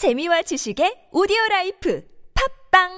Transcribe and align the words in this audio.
재미와 0.00 0.40
지식의 0.40 1.08
오디오 1.12 1.36
라이프 1.50 2.02
팝빵! 2.72 2.88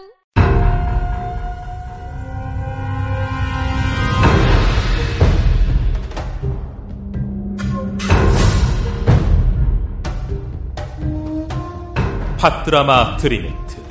팟드라마 12.38 13.16
트리멘트. 13.16 13.82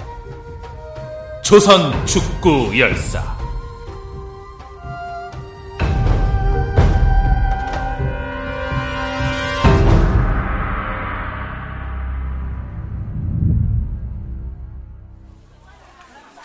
조선 1.44 2.06
축구 2.06 2.80
열사 2.80 3.41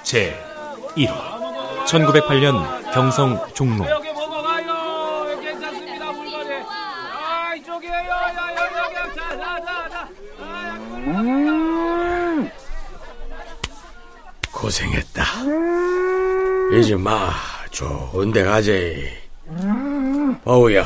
제 0.07 0.39
1화 0.97 1.85
1908년 1.85 2.93
경성 2.95 3.45
종로. 3.55 3.85
고생했다. 14.53 15.23
이제 16.79 16.97
마 16.97 17.31
좋은 17.71 18.33
데 18.33 18.43
가재. 18.45 19.23
바우야, 20.45 20.85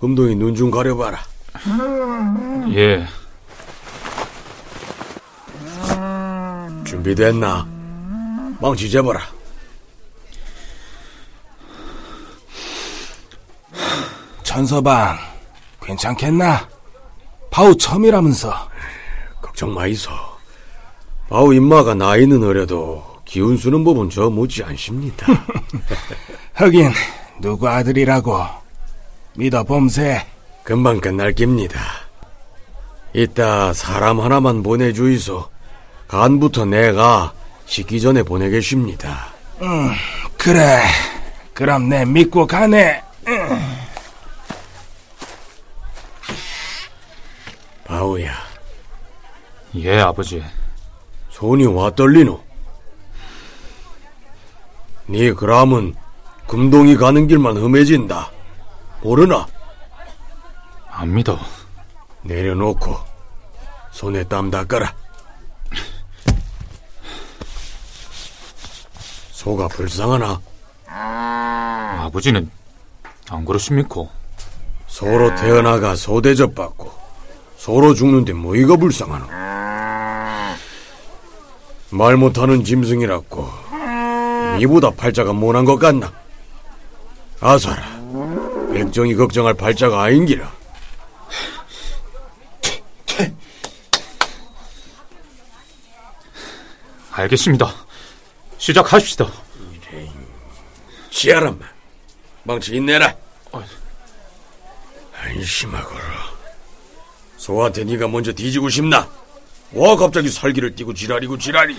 금동이 0.00 0.34
눈 0.34 0.54
좀 0.54 0.70
가려봐라. 0.70 1.18
예 2.74 3.06
준비됐나? 6.84 7.79
망치 8.60 8.90
재봐라. 8.90 9.20
천서방 14.42 15.16
괜찮겠나? 15.82 16.68
바우 17.50 17.74
처음이라면서 17.76 18.52
걱정 19.40 19.72
마이소. 19.72 20.10
바우 21.28 21.54
임마가 21.54 21.94
나이는 21.94 22.42
어려도 22.42 23.20
기운 23.24 23.56
쓰는 23.56 23.84
법은 23.84 24.10
저 24.10 24.28
못지 24.28 24.62
않습니다. 24.62 25.26
하긴 26.52 26.90
누구 27.40 27.68
아들이라고 27.68 28.44
믿어 29.36 29.64
봄새 29.64 30.26
금방 30.64 31.00
끝날 31.00 31.32
깁니다. 31.32 31.80
이따 33.14 33.72
사람 33.72 34.20
하나만 34.20 34.62
보내주이소. 34.62 35.48
간부터 36.08 36.64
내가 36.64 37.32
식기 37.70 38.00
전에 38.00 38.24
보내겠습니다. 38.24 39.32
그래 40.36 40.82
그럼 41.54 41.88
내 41.88 42.04
믿고 42.04 42.44
가네 42.44 43.00
바우야, 47.84 48.32
예, 49.76 50.00
아버지 50.00 50.42
손이 51.30 51.66
와 51.66 51.90
떨리노? 51.94 52.42
네 55.06 55.32
그람은 55.32 55.94
금동이 56.48 56.96
가는 56.96 57.28
길만 57.28 57.56
험해진다. 57.56 58.32
모르나? 59.00 59.46
안 60.90 61.14
믿어 61.14 61.38
내려놓고 62.22 62.96
손에 63.92 64.24
땀 64.24 64.50
닦아라. 64.50 64.92
소가 69.40 69.68
불쌍하나? 69.68 70.38
아버지는 70.86 72.50
안 73.30 73.42
그러십니까? 73.46 74.04
소로 74.86 75.34
태어나가 75.34 75.96
소 75.96 76.20
대접받고 76.20 76.92
소로 77.56 77.94
죽는데 77.94 78.34
뭐이가 78.34 78.76
불쌍하노? 78.76 79.26
말 81.88 82.18
못하는 82.18 82.62
짐승이라고 82.62 83.48
이보다 84.60 84.90
팔자가 84.90 85.32
못한 85.32 85.64
것 85.64 85.78
같나? 85.78 86.12
아사라 87.40 87.82
백정이 88.74 89.14
걱정할 89.14 89.54
팔자가 89.54 90.02
아닌기라 90.02 90.52
알겠습니다 97.12 97.89
시작하십시다. 98.60 99.26
지하란마 101.10 101.58
망치 102.44 102.76
인내라. 102.76 103.14
안심하거라. 105.14 106.30
소한테 107.36 107.84
네가 107.84 108.06
먼저 108.08 108.32
뒤지고 108.32 108.68
싶나? 108.68 109.08
와 109.72 109.96
갑자기 109.96 110.28
살기를 110.28 110.74
띠고 110.76 110.94
지랄이고 110.94 111.38
지랄이. 111.38 111.76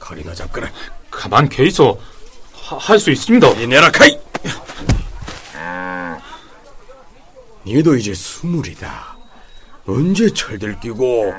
칼이나 0.00 0.34
잡거라. 0.34 0.70
가만 1.10 1.48
계있어. 1.48 1.98
할수 2.54 3.10
있습니다. 3.10 3.48
이내라 3.60 3.90
카이! 3.90 4.18
니도 7.66 7.96
이제 7.96 8.14
스물이다. 8.14 9.16
언제 9.86 10.32
철들 10.32 10.80
끼고? 10.80 11.32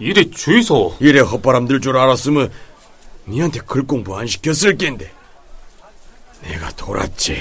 이리 0.00 0.30
주이소 0.30 0.96
이래 1.00 1.20
헛바람 1.20 1.66
들 1.66 1.80
줄 1.80 1.96
알았으면 1.98 2.50
니한테 3.30 3.60
글 3.60 3.86
공부 3.86 4.18
안 4.18 4.26
시켰을 4.26 4.76
겐데. 4.76 5.10
내가 6.42 6.70
돌았지. 6.72 7.38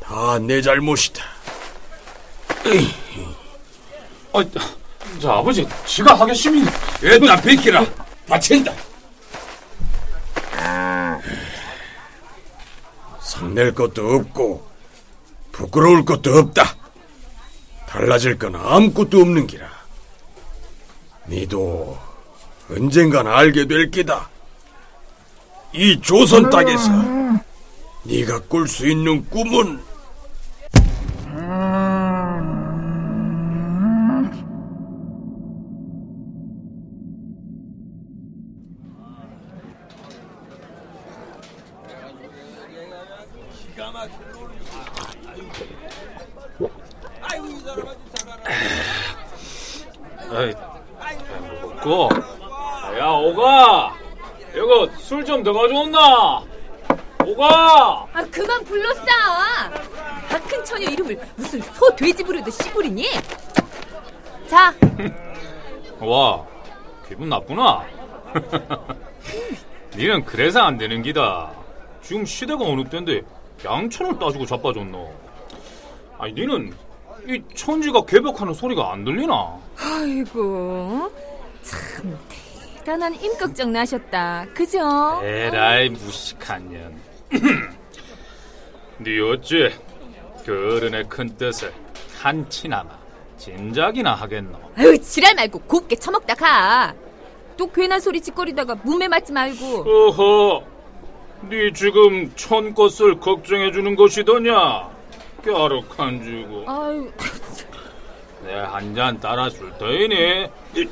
다 0.00 0.38
내 0.38 0.62
잘못이다. 0.62 1.22
아, 4.32 4.44
자 5.20 5.32
아버지 5.34 5.66
지가 5.86 6.14
하겠습니다. 6.14 6.70
일단 7.02 7.40
비키라 7.42 7.84
다친다. 8.26 8.72
성낼 13.20 13.74
것도 13.74 14.14
없고 14.16 14.66
부끄러울 15.52 16.04
것도 16.04 16.38
없다. 16.38 16.76
달라질 17.86 18.38
건 18.38 18.56
아무것도 18.56 19.20
없는 19.20 19.46
기라. 19.46 19.68
니도 21.28 21.98
언젠간 22.70 23.26
알게 23.26 23.66
될 23.66 23.90
기다 23.90 24.28
이 25.72 26.00
조선 26.00 26.48
땅에서 26.50 26.90
네가 28.04 28.40
꿀 28.48 28.68
수 28.68 28.88
있는 28.88 29.24
꿈은 29.28 29.80
좀 55.38 55.44
더 55.44 55.52
가져온나 55.52 56.42
오가? 57.24 58.06
아 58.12 58.24
그만 58.30 58.64
불러싸 58.64 59.02
다큰 60.28 60.64
처녀 60.64 60.88
이름을 60.90 61.18
무슨 61.36 61.60
소 61.74 61.94
돼지 61.94 62.22
부르듯 62.24 62.52
씨부리니? 62.52 63.06
자. 64.48 64.74
와 66.00 66.44
기분 67.06 67.28
나쁘나? 67.28 67.84
니는 69.94 70.24
그래서 70.24 70.60
안 70.60 70.76
되는 70.78 71.02
기다. 71.02 71.52
지금 72.02 72.24
시대가 72.24 72.64
어느 72.64 72.84
때인데 72.84 73.22
양천을 73.64 74.18
따지고 74.18 74.46
자빠졌노. 74.46 75.12
아니 76.18 76.32
니는 76.32 76.72
이 77.26 77.42
천지가 77.54 78.04
개벽하는 78.06 78.54
소리가 78.54 78.92
안 78.92 79.04
들리나? 79.04 79.56
아이고 79.78 81.10
참 81.62 82.18
대단한 82.88 83.14
임꺽정 83.22 83.70
나셨다 83.70 84.46
그죠? 84.54 84.78
에라이 85.22 85.90
무식한 85.90 86.70
년. 86.70 86.98
네 88.96 89.20
어째 89.20 89.74
그 90.46 90.76
어른의 90.76 91.04
큰 91.06 91.28
뜻을 91.36 91.70
한치나마 92.18 92.88
진작이나 93.36 94.14
하겠노. 94.14 94.58
아유 94.74 94.98
지랄 95.02 95.34
말고 95.34 95.58
곱게 95.60 95.96
처먹다 95.96 96.34
가 96.34 96.94
또 97.58 97.66
괜한 97.70 98.00
소리 98.00 98.22
짓거리다가 98.22 98.74
문매 98.84 99.06
맞지 99.08 99.32
말고 99.34 99.84
어허, 99.86 100.64
네 101.50 101.70
지금 101.74 102.32
천 102.36 102.72
것을 102.72 103.20
걱정해 103.20 103.70
주는 103.70 103.96
것이더냐? 103.96 104.88
갸륵한 105.44 106.22
주고. 106.24 106.64
아유 106.66 107.12
내 108.48 108.54
한 108.64 108.94
잔 108.94 109.20
따라줄 109.20 109.72
터이니 109.78 110.44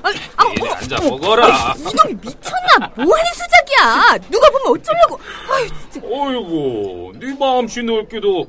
아, 0.03 0.09
아, 0.37 0.45
이리 0.53 0.63
어머, 0.63 0.73
앉아 0.75 1.01
먹어라 1.01 1.75
이놈이 1.79 2.15
미쳤나? 2.21 2.91
뭐하는 2.97 3.33
수작이야? 3.33 4.19
누가 4.31 4.51
보면 4.51 4.79
어쩌려고? 4.79 5.19
아유, 5.51 5.69
진짜. 5.91 6.07
어이구 6.07 7.13
네 7.19 7.35
마음씨 7.39 7.83
넓기도 7.83 8.47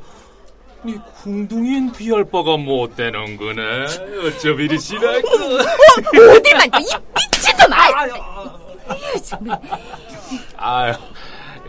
네 0.84 0.94
궁둥이엔 1.24 1.94
비할 1.94 2.26
바가 2.26 2.58
못 2.58 2.96
되는 2.98 3.38
거네 3.38 3.86
어쩜 4.28 4.60
이리 4.60 4.78
싫어할까 4.78 5.28
어딜 6.36 6.54
만져, 6.58 6.80
이 6.80 6.84
미친놈! 7.32 7.72
아유, 7.74 7.94
아유, 7.96 9.22
정말. 9.24 9.60
아유 10.58 10.94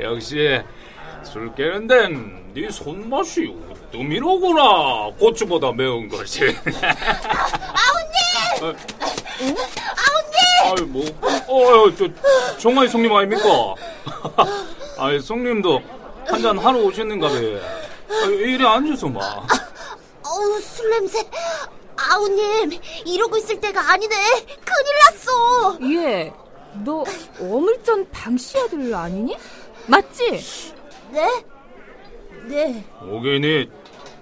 역시 0.00 0.60
술 1.22 1.54
깨는 1.54 1.86
데는 1.86 2.52
네 2.54 2.68
손맛이 2.70 3.54
으뜸이로구나 3.88 5.10
고추보다 5.18 5.72
매운 5.72 6.08
것이 6.08 6.44
아우님 7.82 8.76
아우님 10.04 10.36
아유 10.64 10.86
뭐 10.86 11.04
어유 11.48 11.94
저 11.96 12.58
정말 12.58 12.88
성님 12.88 13.12
아닙니까 13.14 13.48
아이 14.98 15.18
성님도 15.20 15.80
한 16.26 16.42
잔 16.42 16.58
하러 16.58 16.78
오셨는가 16.80 17.26
봐 17.28 17.34
아유, 17.34 18.32
이리 18.34 18.66
앉아서 18.66 19.08
마 19.08 19.20
어우, 20.30 20.60
술 20.60 20.90
냄새. 20.90 21.18
아우님, 21.96 22.78
이러고 23.06 23.38
있을 23.38 23.58
때가 23.60 23.92
아니네. 23.92 24.14
큰일 24.64 24.98
났어. 25.06 25.78
얘, 25.94 26.32
너 26.84 27.02
어물전 27.40 28.08
방씨 28.12 28.58
아들 28.58 28.94
아니니? 28.94 29.36
맞지? 29.86 30.44
네? 31.10 31.44
네. 32.44 32.84
오게니 33.02 33.68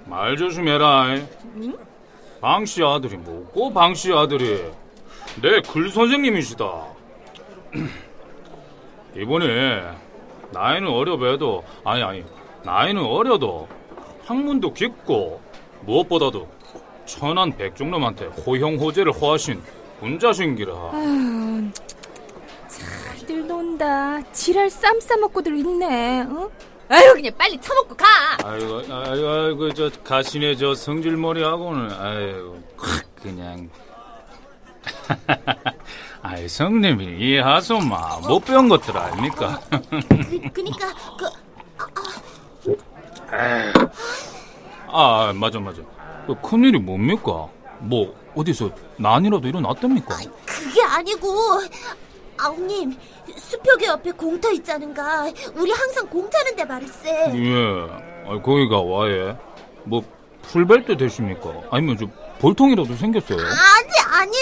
말 0.06 0.36
조심해라 0.36 1.16
방씨 2.40 2.82
아들이 2.84 3.16
뭐고 3.16 3.72
방씨 3.72 4.12
아들이 4.12 4.64
내 5.42 5.60
글 5.72 5.90
선생님이시다 5.90 6.64
이번에 9.16 9.82
나이는 10.52 10.88
어려 10.88 11.16
배도 11.18 11.64
아니 11.84 12.02
아니 12.02 12.24
나이는 12.64 13.02
어려도 13.04 13.68
학문도 14.24 14.72
깊고 14.74 15.40
무엇보다도 15.82 16.48
천한 17.04 17.56
백종놈한테 17.56 18.26
호형호제를 18.26 19.12
호하신 19.12 19.62
군자신기라 20.00 20.72
들 23.26 23.44
논다. 23.44 24.22
지랄 24.30 24.70
쌈 24.70 25.00
싸먹고들 25.00 25.56
있네. 25.56 26.20
어? 26.30 26.48
아유, 26.88 27.12
그냥 27.14 27.32
빨리 27.36 27.58
처먹고 27.60 27.96
가. 27.96 28.04
아이고 28.44 28.76
아이고 28.90 29.28
아이고 29.28 29.74
저 29.74 29.90
가시네 30.04 30.56
저 30.56 30.74
성질머리하고는 30.74 31.90
아이고 31.92 32.62
콱 32.76 33.04
그냥. 33.22 33.68
아이 36.22 36.48
성님이 36.48 37.18
이해하소 37.18 37.78
마 37.80 38.18
못 38.20 38.40
배운 38.44 38.68
것들 38.68 38.96
아닙니까? 38.96 39.60
그, 39.70 40.50
그니까, 40.52 40.92
그, 41.92 42.76
아 44.88 45.32
맞아 45.34 45.58
맞아. 45.60 45.82
그 46.26 46.34
큰일이 46.40 46.78
뭡니까? 46.78 47.48
뭐 47.80 48.14
어디서 48.34 48.70
난이라도 48.96 49.46
일어났답니까? 49.48 50.16
그게 50.44 50.82
아니고. 50.82 51.28
아우님, 52.38 52.96
수표교 53.36 53.86
옆에 53.86 54.12
공터 54.12 54.50
있자는가. 54.52 55.26
우리 55.54 55.70
항상 55.72 56.06
공터는데 56.08 56.64
말일세. 56.64 57.32
예 57.34 58.28
아, 58.28 58.40
거기가 58.42 58.80
와예 58.80 59.36
뭐 59.84 60.02
풀벨트 60.42 60.96
되십니까 60.96 61.52
아니면 61.70 61.96
저 61.98 62.06
볼통이라도 62.40 62.94
생겼어요 62.96 63.38
아니, 63.38 63.90
아니. 64.20 64.36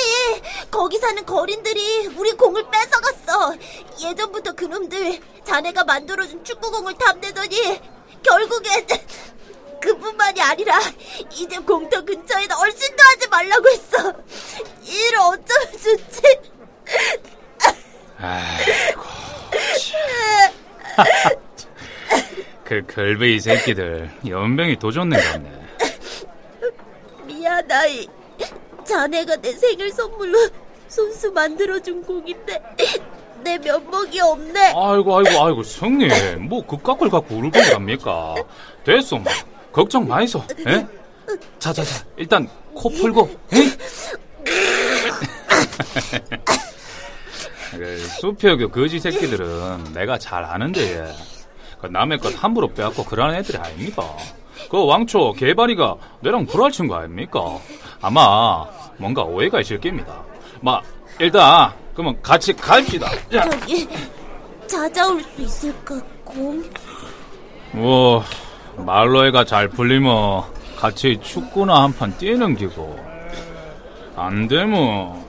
거기 0.71 0.99
사는 0.99 1.25
거린들이 1.25 2.09
우리 2.17 2.33
공을 2.33 2.65
뺏어갔어. 2.71 3.55
예전부터 4.03 4.53
그놈들 4.55 5.21
자네가 5.45 5.85
만들어준 5.85 6.45
축구공을 6.45 6.95
탐내더니 6.95 7.81
결국엔 8.23 8.87
그뿐만이 9.81 10.41
아니라 10.41 10.81
이제 11.31 11.59
공터 11.59 12.03
근처에 12.05 12.47
얼씬도 12.59 13.03
하지 13.03 13.29
말라고 13.29 13.69
했어. 13.69 13.99
이를 14.83 15.19
어쩌면 15.19 15.73
좋지? 15.73 16.23
아이고 18.25 19.03
그 22.65 22.83
걸베이 22.87 23.41
새끼들 23.41 24.11
연병이 24.27 24.79
도졌는 24.79 25.17
것 25.19 25.25
같네 25.33 25.51
미안하이. 27.27 28.09
자네가 28.85 29.37
내 29.37 29.53
생일 29.53 29.91
선물로 29.91 30.39
손수 30.89 31.31
만들어준 31.33 32.03
공인데 32.03 32.63
내 33.43 33.59
면목이 33.59 34.21
없네. 34.21 34.73
아이고 34.75 35.19
아이고 35.19 35.45
아이고 35.45 35.63
성님 35.63 36.09
뭐 36.49 36.65
그깎을 36.67 37.11
갖고 37.11 37.35
울고 37.37 37.51
갑니까 37.51 38.35
됐어 38.85 39.17
뭐 39.17 39.33
걱정 39.73 40.07
마이소 40.07 40.43
에? 40.67 40.87
자자자 41.59 42.05
일단 42.17 42.49
코 42.75 42.89
풀고? 42.89 43.29
그 43.51 43.77
수표교 48.21 48.69
거지 48.69 48.99
새끼들은 48.99 49.93
내가 49.95 50.19
잘 50.19 50.45
아는데 50.45 50.81
얘. 51.01 51.15
그 51.81 51.87
남의 51.89 52.19
것 52.19 52.35
함부로 52.43 52.73
빼앗고 52.73 53.05
그러는 53.05 53.35
애들이 53.37 53.59
아닙니까 53.59 54.03
그 54.71 54.85
왕초 54.87 55.33
개발이가 55.35 55.97
내랑 56.21 56.47
불알친 56.47 56.89
거 56.89 56.97
아닙니까 56.97 57.41
아마 58.01 58.65
뭔가 58.97 59.23
오해가 59.23 59.61
있을 59.61 59.79
겁니다 59.81 60.23
마 60.61 60.81
일단 61.19 61.73
그러면 61.95 62.21
같이 62.23 62.53
갑시다 62.55 63.11
자. 63.31 63.49
저기 63.51 63.87
찾아올 64.67 65.21
수 65.23 65.43
있을까 65.43 66.01
공? 66.25 66.65
뭐 67.73 68.23
말로 68.77 69.27
해가 69.27 69.45
잘 69.45 69.69
풀리면 69.69 70.43
같이 70.79 71.19
축구나 71.23 71.83
한 71.83 71.93
판 71.93 72.17
뛰는 72.19 72.57
기고 72.57 72.99
안 74.17 74.49
되면 74.49 75.24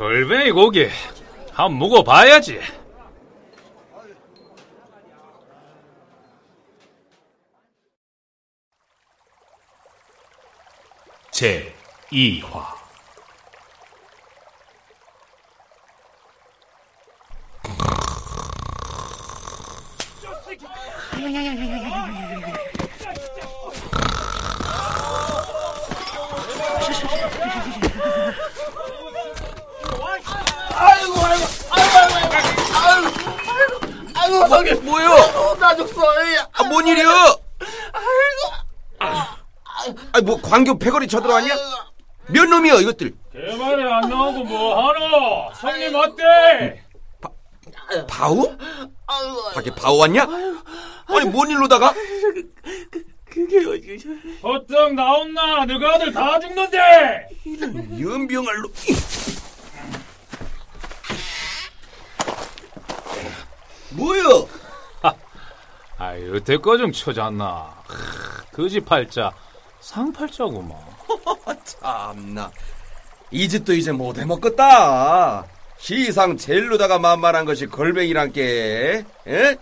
걸베이 0.00 0.50
고기. 0.52 0.88
한 1.52 1.78
먹어봐야지. 1.78 2.58
제 11.30 11.74
2화 12.10 12.80
아이고 34.14 34.48
저게 34.48 34.74
뭐요? 34.74 35.56
나 35.58 35.74
죽어. 35.74 36.02
아, 36.52 36.59
뭔 36.70 36.86
일이야? 36.86 37.34
아이 40.12 40.22
뭐 40.22 40.40
광교 40.40 40.78
패거리 40.78 41.08
쳐들어왔냐? 41.08 41.52
몇 42.28 42.44
놈이야 42.48 42.74
이것들? 42.76 43.12
개발이 43.32 43.82
안 43.92 44.08
나오고 44.08 44.44
뭐 44.44 44.88
하노 44.88 45.52
성님 45.56 45.92
어때? 45.96 46.84
바우? 48.08 48.56
밖에 49.52 49.74
바우 49.74 49.98
왔냐? 49.98 50.22
아니 51.08 51.24
뭔 51.28 51.50
일로다가? 51.50 51.92
어떡 54.42 54.94
나온나 54.94 55.64
너가 55.64 55.94
아들 55.94 56.12
다 56.12 56.38
죽는데 56.38 57.28
연병할 58.00 58.56
놈. 58.62 58.72
뭐야? 63.90 64.22
여태껏 66.32 66.78
좀 66.78 66.92
쳐졌나. 66.92 67.74
거지 68.52 68.80
팔자. 68.80 69.32
상팔자구만. 69.80 70.76
참나. 71.64 72.50
이 73.30 73.48
짓도 73.48 73.72
이제 73.72 73.92
못 73.92 74.18
해먹겠다. 74.18 75.44
시상 75.78 76.36
제일로다가 76.36 76.98
만만한 76.98 77.44
것이 77.46 77.66
걸뱅이란께 77.66 79.04
에? 79.26 79.56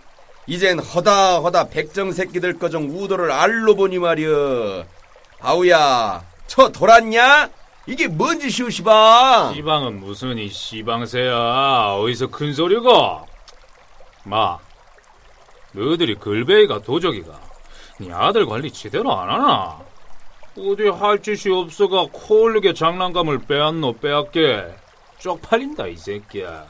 이젠 0.47 0.79
허다 0.79 1.39
허다 1.39 1.69
백정 1.69 2.11
새끼들 2.11 2.59
거정 2.59 2.89
우도를 2.89 3.31
알로 3.31 3.75
보니 3.75 3.99
말이여. 3.99 4.85
아우야 5.41 6.21
쳐 6.47 6.69
돌았냐? 6.69 7.49
이게 7.85 8.07
뭔 8.07 8.39
짓이오 8.39 8.69
시방? 8.69 9.53
시방은 9.53 9.99
무슨 10.01 10.37
이 10.37 10.49
시방새야? 10.49 11.95
어디서 11.99 12.27
큰 12.27 12.53
소리가 12.53 13.23
마 14.23 14.57
너희들이 15.73 16.15
걸베이가 16.15 16.81
도적이가 16.81 17.39
네 17.99 18.11
아들 18.11 18.45
관리 18.45 18.71
제대로 18.71 19.17
안 19.17 19.29
하나? 19.29 19.79
어디 20.57 20.87
할 20.87 21.21
짓이 21.21 21.53
없어가 21.53 22.07
코올리게 22.11 22.73
장난감을 22.73 23.39
빼앗노 23.45 23.97
빼앗게 23.97 24.65
쪽팔린다 25.19 25.87
이 25.87 25.97
새끼야. 25.97 26.65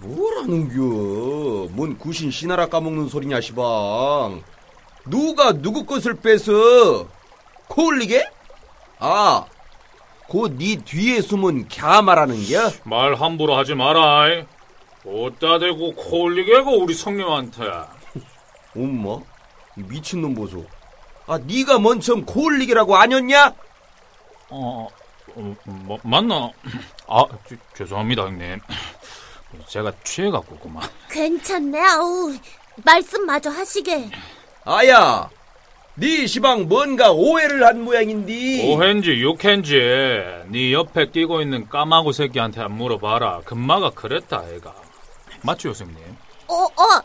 뭐라는겨? 0.00 1.68
뭔 1.72 1.96
구신 1.98 2.30
신하라 2.30 2.66
까먹는 2.66 3.08
소리냐 3.08 3.40
시방? 3.40 4.42
누가 5.06 5.52
누구 5.52 5.84
것을 5.84 6.14
뺏어? 6.14 7.06
코올리게? 7.68 8.24
아, 8.98 9.46
곧네 10.28 10.76
뒤에 10.84 11.20
숨은 11.20 11.68
갸 11.68 12.02
말하는겨? 12.02 12.70
말 12.84 13.14
함부로 13.14 13.56
하지 13.56 13.74
마라. 13.74 14.26
어따 15.04 15.58
대고 15.58 15.94
코올리게고 15.94 16.78
우리 16.78 16.94
성님한테. 16.94 17.64
엄마, 18.76 19.18
이 19.76 19.82
미친놈 19.82 20.34
보소. 20.34 20.64
아, 21.26 21.38
네가 21.38 21.78
먼 21.78 22.00
처음 22.00 22.24
코올리게라고 22.24 22.96
아녔냐? 22.96 23.54
어, 24.50 24.88
어 25.34 25.56
뭐, 25.64 25.98
맞나? 26.02 26.50
아, 27.06 27.24
주, 27.46 27.56
죄송합니다 27.76 28.22
형님. 28.24 28.60
제가 29.68 29.92
취해갖고 30.04 30.58
그만. 30.58 30.88
괜찮네, 31.10 31.80
아우. 31.80 32.34
말씀 32.84 33.24
마저 33.26 33.50
하시게. 33.50 34.10
아야, 34.64 35.28
네 35.94 36.26
시방 36.26 36.68
뭔가 36.68 37.12
오해를 37.12 37.66
한 37.66 37.82
모양인디. 37.82 38.72
오해인지 38.72 39.10
육해인지 39.10 39.74
네 40.48 40.72
옆에 40.72 41.10
끼고 41.10 41.42
있는 41.42 41.68
까마고 41.68 42.12
새끼한테 42.12 42.66
물어봐라. 42.66 43.42
금마가 43.44 43.90
그랬다 43.90 44.44
애가. 44.48 44.74
맞죠 45.42 45.68
교수님? 45.68 45.96
어, 46.48 46.54
어. 46.54 47.02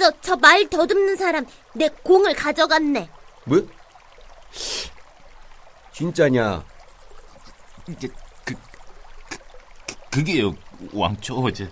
저, 0.00 0.10
저 0.22 0.34
말 0.36 0.66
더듬는 0.70 1.16
사람, 1.16 1.44
내 1.74 1.86
공을 2.02 2.34
가져갔네. 2.34 3.10
뭐? 3.44 3.68
진짜냐? 5.92 6.64
이제 7.88 8.08
그, 8.44 8.54
그 9.28 9.36
그게요 10.10 10.54
왕초 10.94 11.52
저 11.52 11.64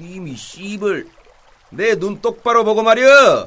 이미 0.00 0.34
씨발 0.34 1.06
내 1.70 1.94
눈 1.96 2.20
똑바로 2.22 2.64
보고 2.64 2.82
말이야. 2.82 3.46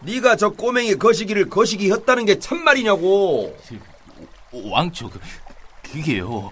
네가 0.00 0.36
저 0.36 0.50
꼬맹이 0.50 0.96
거시기를 0.96 1.48
거시기 1.48 1.92
했다는 1.92 2.24
게 2.24 2.38
참말이냐고. 2.40 3.56
왕초 4.52 5.10
그 5.10 5.20
그게요 5.82 6.50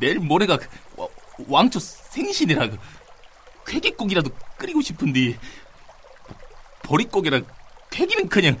내일 0.00 0.18
모레가 0.18 0.56
그 0.56 0.66
와- 0.96 1.08
왕초 1.46 1.78
생신이라 1.78 2.70
그 2.70 2.78
괴기국이라도 3.66 4.30
끓이고 4.62 4.80
싶은데 4.80 5.36
보릿고기랑 6.84 7.44
괴기는 7.90 8.28
그냥 8.28 8.56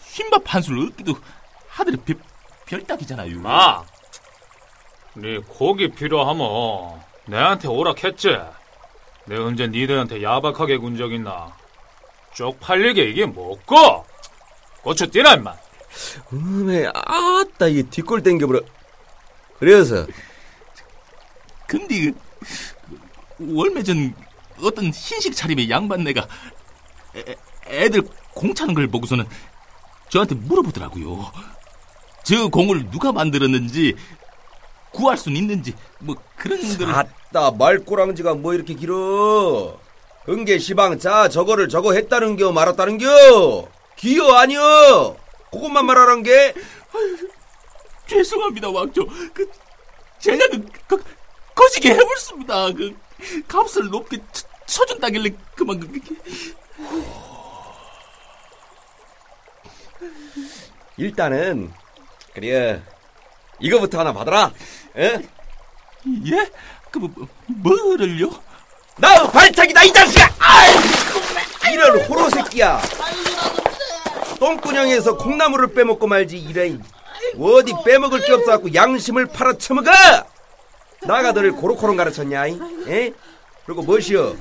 흰밥 0.00 0.42
한술 0.46 0.78
얻기도 0.78 1.14
하늘의 1.68 1.98
별, 2.06 2.18
별따기잖아요 2.64 3.38
마. 3.40 3.84
네 5.14 5.38
고기 5.38 5.88
필요하면 5.90 7.00
내한테 7.26 7.68
오락했지. 7.68 8.38
내 9.26 9.36
언제 9.36 9.66
니들한테 9.68 10.22
야박하게 10.22 10.78
군 10.78 10.96
적 10.96 11.12
있나? 11.12 11.54
쪽팔리게 12.34 13.02
이게 13.04 13.26
뭐고? 13.26 14.06
고추 14.82 15.10
뛰라 15.10 15.34
임마. 15.34 15.54
음에 16.32 16.86
아따 16.94 17.66
이게 17.68 17.82
뒷골 17.82 18.22
땡겨버려. 18.22 18.60
그래서 19.58 20.06
근데 21.66 22.12
그 22.12 22.14
월매 23.38 23.82
전 23.82 24.14
어떤 24.62 24.86
흰식 24.86 25.34
차림의 25.34 25.70
양반네가 25.70 26.26
애, 27.16 27.36
애들 27.68 28.02
공 28.34 28.54
차는 28.54 28.74
걸 28.74 28.86
보고서는 28.88 29.26
저한테 30.08 30.34
물어보더라고요. 30.34 31.32
저 32.24 32.48
공을 32.48 32.90
누가 32.90 33.12
만들었는지 33.12 33.94
구할 34.92 35.16
수 35.16 35.30
있는지 35.30 35.74
뭐 35.98 36.16
그런 36.36 36.60
걸 36.78 36.90
아따 36.90 37.52
말꼬랑지가 37.52 38.34
뭐 38.34 38.54
이렇게 38.54 38.74
길어. 38.74 39.78
은계 40.28 40.58
시방 40.58 40.98
자 40.98 41.28
저거를 41.28 41.68
저거 41.68 41.92
했다는겨 41.92 42.52
말았다는겨. 42.52 43.68
기여 43.96 44.32
아니여. 44.32 45.16
그것만 45.52 45.86
말하란 45.86 46.22
게 46.22 46.54
죄송합니다 48.06 48.70
왕조. 48.70 49.06
그 49.32 49.48
제가 50.18 50.48
그, 50.48 50.66
그 50.88 51.02
거시기 51.54 51.88
해봤습니다. 51.90 52.72
그 52.72 52.94
값을 53.48 53.88
높게 53.90 54.18
쳐- 54.32 54.46
쳐준다길래 54.66 55.30
그만 55.54 55.80
그, 55.80 55.88
그 55.88 56.00
일단은 60.96 61.72
그래 62.32 62.82
이거부터 63.60 64.00
하나 64.00 64.12
받아라. 64.12 64.52
에? 64.96 65.22
예? 66.26 66.50
그 66.90 66.98
뭐, 66.98 67.10
뭐를요? 67.46 68.30
나 68.98 69.28
발차기다 69.30 69.82
이 69.84 69.92
자식아! 69.92 70.28
아이고 70.38 70.80
이런 71.72 72.00
호로 72.06 72.30
새끼야. 72.30 72.80
똥구녕에서 74.38 75.16
콩나물을 75.16 75.72
빼먹고 75.74 76.06
말지 76.06 76.38
이래. 76.38 76.76
어디 77.38 77.72
빼먹을 77.84 78.20
게 78.24 78.32
없어갖고 78.32 78.74
양심을 78.74 79.26
팔아 79.26 79.54
처먹어. 79.54 79.90
나가 81.06 81.32
너를 81.32 81.52
고로코롱 81.52 81.96
가르쳤냐? 81.96 82.46
이? 82.48 82.58
에? 82.88 83.12
그리고 83.64 83.82
뭐시여? 83.82 84.36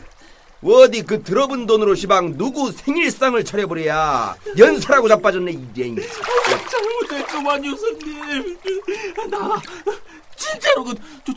어디 0.63 1.03
그 1.03 1.21
들어본 1.21 1.67
돈으로 1.67 1.93
시방 1.95 2.37
누구 2.37 2.71
생일상을 2.71 3.43
차려버려야 3.43 4.35
연사라고 4.57 5.07
자빠졌네 5.07 5.51
이제. 5.51 5.93
잘못했구만 6.71 7.63
유선님. 7.65 8.57
나 9.29 9.61
진짜로 10.35 10.83
그 10.85 10.95
저, 11.25 11.33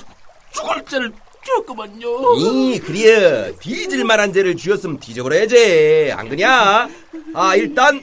죽을 0.53 0.85
죄를 0.87 1.13
지었구만요. 1.45 2.35
이 2.39 2.79
그래 2.81 3.53
뒤질 3.61 4.05
만한 4.05 4.33
죄를 4.33 4.57
쥐었으면 4.57 4.99
뒤져버려야지 4.99 6.13
안 6.17 6.29
그냐? 6.29 6.89
아 7.35 7.57
일단 7.57 8.01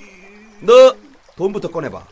너 0.61 0.95
돈부터 1.35 1.69
꺼내봐 1.69 2.05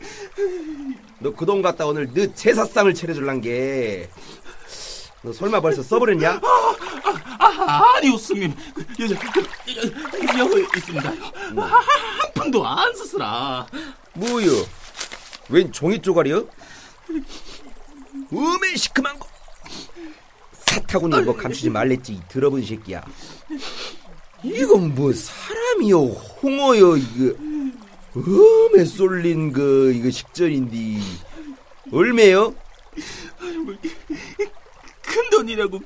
너 1.20 1.30
그 1.32 1.46
돈 1.46 1.62
갖다 1.62 1.86
오늘 1.86 2.12
너 2.12 2.26
제사상을 2.34 2.92
차려줄란 2.94 3.40
게 3.40 4.08
너 5.24 5.32
설마 5.32 5.58
벌써 5.60 5.82
써버렸냐? 5.82 6.38
아, 7.38 7.96
아니요, 7.96 8.16
스님. 8.18 8.54
그, 8.74 8.84
여기, 9.00 9.14
여기, 10.38 10.66
있습니다. 10.76 11.08
한, 11.08 11.18
한 11.56 12.32
푼도 12.34 12.66
안 12.66 12.94
썼으라. 12.94 13.66
뭐여 14.12 14.52
웬 15.48 15.72
종이 15.72 16.00
쪼가리여? 16.00 16.46
음에 18.32 18.76
시큼한 18.76 19.18
거 19.18 19.26
사타구니 20.52 21.22
뭐 21.22 21.36
감추지 21.36 21.70
말랬지 21.70 22.12
이 22.14 22.20
더러운 22.28 22.64
새끼야 22.64 23.04
이건 24.42 24.94
뭐 24.94 25.12
사람이여 25.12 25.98
홍어여 25.98 26.96
이거 26.96 27.34
음에 28.16 28.84
쏠린 28.84 29.52
거 29.52 29.60
이거 29.90 30.10
식전인데 30.10 31.00
얼매요? 31.92 32.54
큰 35.44 35.46
돈이라고 35.46 35.80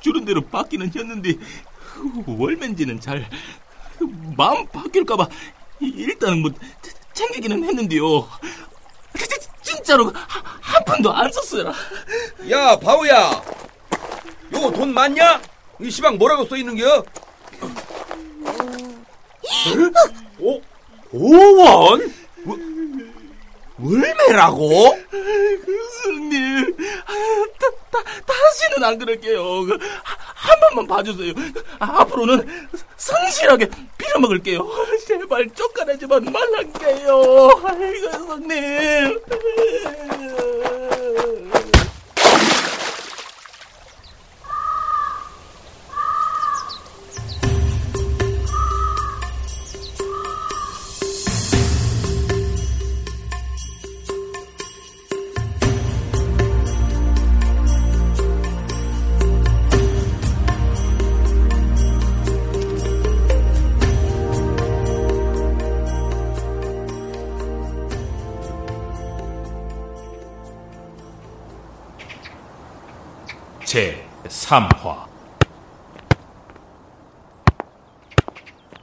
주는 0.00 0.24
대로 0.24 0.40
받기는 0.40 0.92
했는데 0.94 1.34
월맨지는 2.26 3.00
잘 3.00 3.28
마음 4.36 4.66
바뀔까봐 4.68 5.28
일단은 5.80 6.42
뭐 6.42 6.50
챙기기는 7.12 7.64
했는데요. 7.64 8.28
진짜로 9.62 10.12
한 10.60 10.84
푼도 10.84 11.12
안 11.12 11.30
썼어요. 11.30 11.72
야 12.50 12.78
바우야 12.78 13.42
요거 14.52 14.70
돈 14.72 14.94
맞냐? 14.94 15.40
이 15.80 15.90
시방 15.90 16.16
뭐라고 16.16 16.44
써 16.46 16.56
있는겨? 16.56 17.04
오, 20.38 20.60
5원? 21.12 22.12
월매라고? 23.82 24.98
스님, 26.02 26.76
다, 27.58 27.70
다, 27.90 28.02
다시는 28.26 28.84
안 28.84 28.98
그럴게요. 28.98 29.64
그, 29.64 29.72
한- 30.02 30.18
한 30.34 30.60
번만 30.60 30.86
봐주세요. 30.86 31.32
앞으로는 31.78 32.68
성실하게 32.96 33.68
빌어먹을게요. 33.98 34.68
제발 35.06 35.48
쫓겨나지만 35.50 36.24
말란게요. 36.24 37.62
아이고, 37.64 38.36
스님. 38.36 39.20
3화 74.50 75.06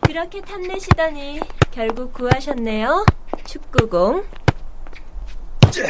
그렇게 0.02 0.40
탐내시더니 0.40 1.42
결국 1.72 2.14
구하셨네요. 2.14 3.06
축구공. 3.46 4.24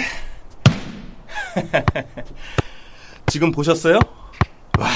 지금 3.27 3.51
보셨어요? 3.51 3.99
와, 4.79 4.89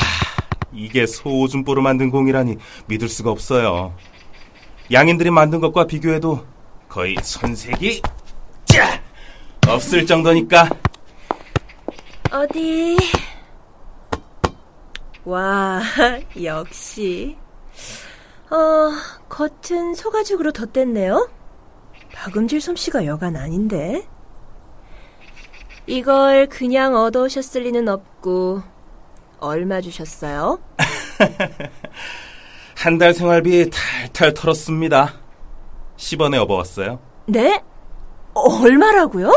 이게 0.74 1.06
소오줌보로 1.06 1.84
만든 1.84 2.10
공이라니 2.10 2.58
믿을 2.88 3.08
수가 3.08 3.30
없어요. 3.30 3.94
양인들이 4.92 5.30
만든 5.30 5.62
것과 5.62 5.86
비교해도 5.86 6.44
거의 6.90 7.16
손색이 7.22 8.02
짜! 8.66 9.00
없을 9.68 10.08
정도니까. 10.08 10.68
어디? 12.32 12.98
와, 15.26 15.82
역시. 16.42 17.38
어, 18.50 18.92
겉은 19.30 19.94
소가죽으로 19.96 20.52
덧댔네요. 20.52 21.30
박음질 22.14 22.60
솜씨가 22.60 23.06
여간 23.06 23.36
아닌데. 23.36 24.08
이걸 25.88 26.48
그냥 26.48 26.96
얻어오셨을 26.96 27.64
리는 27.64 27.88
없고, 27.88 28.62
얼마 29.40 29.82
주셨어요? 29.82 30.60
한 32.76 32.98
달 32.98 33.14
생활비 33.14 33.70
탈탈 33.70 34.34
털었습니다. 34.34 35.14
10원에 35.98 36.38
업어왔어요. 36.42 37.00
네? 37.28 37.62
얼마라고요? 38.34 39.32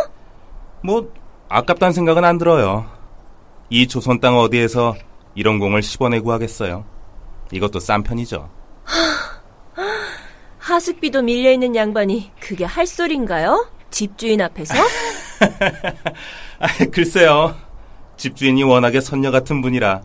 뭐 0.82 1.12
아깝다는 1.48 1.92
생각은 1.92 2.24
안 2.24 2.38
들어요. 2.38 2.86
이 3.68 3.86
조선 3.86 4.18
땅 4.20 4.38
어디에서 4.38 4.94
이런 5.34 5.58
공을 5.58 5.80
10원에 5.80 6.22
구하겠어요. 6.22 6.84
이것도 7.52 7.80
싼 7.80 8.02
편이죠. 8.02 8.48
하숙비도 10.58 11.22
밀려있는 11.22 11.76
양반이 11.76 12.30
그게 12.40 12.64
할 12.64 12.86
소린가요? 12.86 13.68
집주인 13.90 14.40
앞에서? 14.40 14.74
아, 16.58 16.66
글쎄요. 16.90 17.54
집주인이 18.16 18.62
워낙에 18.62 19.00
선녀 19.00 19.30
같은 19.30 19.60
분이라 19.60 20.02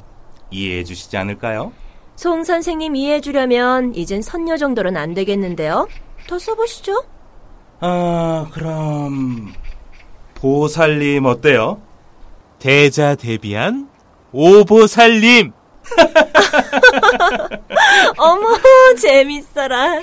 이해해 0.51 0.83
주시지 0.83 1.15
않을까요? 1.17 1.71
송 2.15 2.43
선생님 2.43 2.95
이해해 2.95 3.21
주려면 3.21 3.93
이젠 3.95 4.21
선녀 4.21 4.57
정도는 4.57 4.97
안 4.97 5.13
되겠는데요? 5.13 5.87
더 6.27 6.37
써보시죠. 6.37 7.03
아, 7.79 8.47
그럼 8.51 9.53
보살님 10.35 11.25
어때요? 11.25 11.81
대자 12.59 13.15
대비한 13.15 13.89
오보살님 14.31 15.53
어머, 18.17 18.47
재밌어라. 19.01 20.01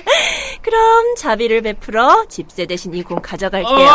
그럼 0.61 1.15
자비를 1.17 1.61
베풀어 1.61 2.25
집세 2.27 2.65
대신 2.65 2.93
이 2.93 3.03
공 3.03 3.21
가져갈게요. 3.21 3.87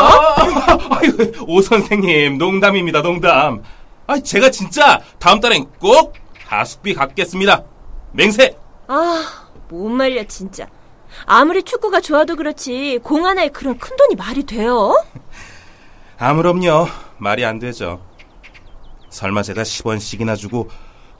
아유, 0.90 1.32
오 1.46 1.60
선생님, 1.60 2.38
농담입니다, 2.38 3.02
농담. 3.02 3.62
아, 4.06 4.18
제가 4.18 4.50
진짜 4.50 5.00
다음 5.18 5.40
달엔 5.40 5.66
꼭 5.78 6.14
하숙비 6.46 6.94
갚겠습니다. 6.94 7.62
맹세. 8.12 8.56
아, 8.88 9.24
못 9.68 9.88
말려, 9.90 10.24
진짜. 10.26 10.66
아무리 11.26 11.62
축구가 11.62 12.00
좋아도 12.00 12.36
그렇지, 12.36 13.00
공 13.02 13.26
하나에 13.26 13.48
그런 13.48 13.76
큰 13.78 13.94
돈이 13.96 14.14
말이 14.16 14.44
돼요? 14.44 14.94
아무럼요. 16.18 16.88
말이 17.18 17.44
안 17.44 17.58
되죠. 17.58 18.00
설마 19.12 19.42
제가 19.42 19.62
10원씩이나 19.62 20.36
주고 20.36 20.68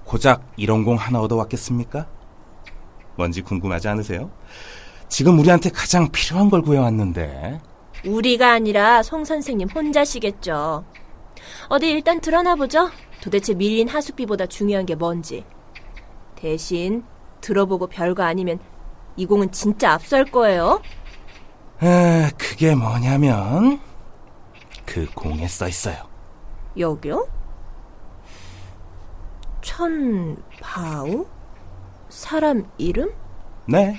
고작 0.04 0.42
이런 0.56 0.82
공 0.82 0.96
하나 0.96 1.20
얻어왔겠습니까? 1.20 2.06
뭔지 3.16 3.42
궁금하지 3.42 3.88
않으세요? 3.88 4.30
지금 5.08 5.38
우리한테 5.38 5.68
가장 5.68 6.10
필요한 6.10 6.48
걸 6.48 6.62
구해왔는데. 6.62 7.60
우리가 8.06 8.52
아니라 8.52 9.02
송 9.02 9.24
선생님 9.24 9.68
혼자시겠죠. 9.68 10.84
어디 11.68 11.90
일단 11.90 12.20
드러나 12.20 12.54
보죠. 12.54 12.90
도대체 13.20 13.52
밀린 13.52 13.88
하숙비보다 13.88 14.46
중요한 14.46 14.86
게 14.86 14.94
뭔지. 14.94 15.44
대신 16.34 17.04
들어보고 17.42 17.88
별거 17.88 18.22
아니면 18.22 18.58
이 19.16 19.26
공은 19.26 19.52
진짜 19.52 19.92
압수할 19.92 20.24
거예요. 20.24 20.80
아, 21.80 22.30
그게 22.38 22.74
뭐냐면 22.74 23.80
그 24.86 25.06
공에 25.14 25.46
써 25.46 25.68
있어요. 25.68 25.96
여기요? 26.78 27.41
천바우? 29.62 31.26
사람 32.08 32.64
이름? 32.76 33.10
네. 33.66 33.98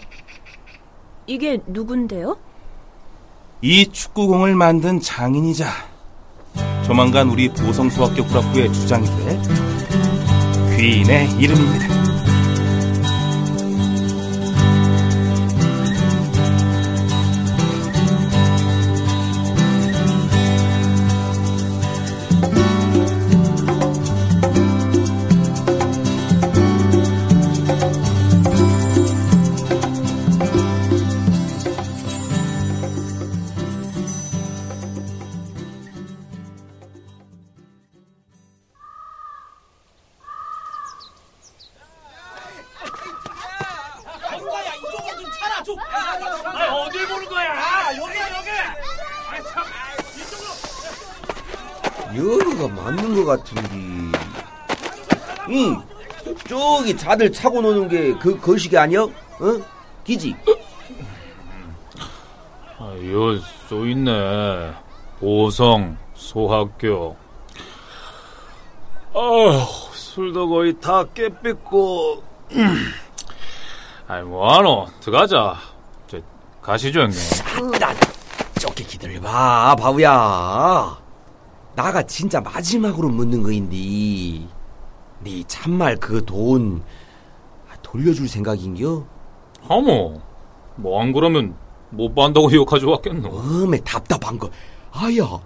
이게 1.26 1.60
누군데요? 1.65 2.38
이 3.62 3.89
축구공을 3.89 4.56
만든 4.56 4.99
장인이자 4.99 5.65
조만간 6.86 7.30
우리 7.30 7.49
보성소학교 7.49 8.26
구락부의 8.26 8.71
주장이 8.73 9.06
될 9.08 9.41
귀인의 10.78 11.30
이름입니다. 11.39 12.02
자들 57.13 57.32
차고 57.32 57.62
노는 57.62 57.88
게 57.89 58.13
그 58.19 58.39
거식이 58.39 58.78
아니야? 58.78 59.02
어? 59.04 59.12
기지? 60.04 60.36
아, 62.80 62.93
이거 62.99 63.38
써있네. 63.69 64.73
보성 65.19 65.97
소학교. 66.15 67.15
아휴, 69.13 69.60
술도 69.93 70.49
거의 70.49 70.73
다 70.80 71.04
깨삐고. 71.13 72.23
아이, 74.08 74.23
뭐하노? 74.23 74.88
들어가자. 74.99 75.56
저, 76.08 76.17
가시죠, 76.62 77.02
형님. 77.02 77.17
나 77.80 77.93
저기 78.60 78.84
기다려봐, 78.84 79.76
바보야. 79.76 80.97
나가 81.76 82.02
진짜 82.04 82.41
마지막으로 82.41 83.10
묻는 83.10 83.43
거인데. 83.43 84.47
네 85.19 85.41
참말 85.47 85.95
그 85.97 86.21
돈 86.26 86.84
돌려줄 87.93 88.27
생각인겨? 88.27 89.06
하모, 89.62 90.19
뭐안 90.77 91.13
그러면 91.13 91.56
못 91.91 92.15
받는다고 92.15 92.51
욕하지 92.51 92.86
왔겠노. 92.86 93.29
어메 93.29 93.82
답답한 93.82 94.39
거. 94.39 94.49
아야, 94.91 95.39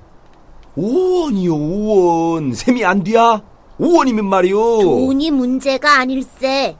5원이요, 0.78 1.52
5원. 1.52 2.56
셈이 2.56 2.86
안 2.86 3.04
돼야? 3.04 3.44
5원이면 3.80 4.22
말이요. 4.22 4.56
돈이 4.56 5.32
문제가 5.32 6.00
아닐세. 6.00 6.78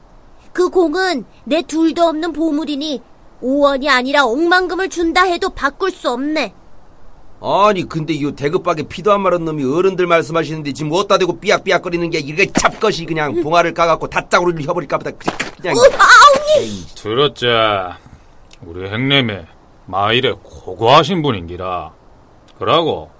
그 0.54 0.70
공은 0.70 1.26
내 1.44 1.60
둘도 1.60 2.02
없는 2.02 2.32
보물이니 2.32 3.02
5원이 3.42 3.88
아니라 3.88 4.24
억만금을 4.24 4.88
준다 4.88 5.24
해도 5.24 5.50
바꿀 5.50 5.90
수 5.90 6.10
없네. 6.10 6.54
아니 7.40 7.88
근데 7.88 8.14
이 8.14 8.32
대급박에 8.32 8.82
피도 8.82 9.12
안 9.12 9.20
마른 9.20 9.44
놈이 9.44 9.64
어른들 9.64 10.06
말씀하시는데 10.06 10.72
지금 10.72 10.92
어디다 10.92 11.18
대고 11.18 11.38
삐약삐약거리는 11.38 12.10
게 12.10 12.18
이게 12.18 12.46
잡것이 12.52 13.04
그냥 13.04 13.42
봉화를 13.42 13.74
까갖고 13.74 14.08
다짝으로 14.08 14.60
혀버릴까 14.60 14.98
보다 14.98 15.10
그냥 15.60 15.76
에이, 16.58 16.84
들었지? 16.96 17.46
우리 18.62 18.88
형님이 18.88 19.38
마일에 19.86 20.32
고고하신 20.42 21.22
분인기라. 21.22 21.92
그러고, 22.58 23.10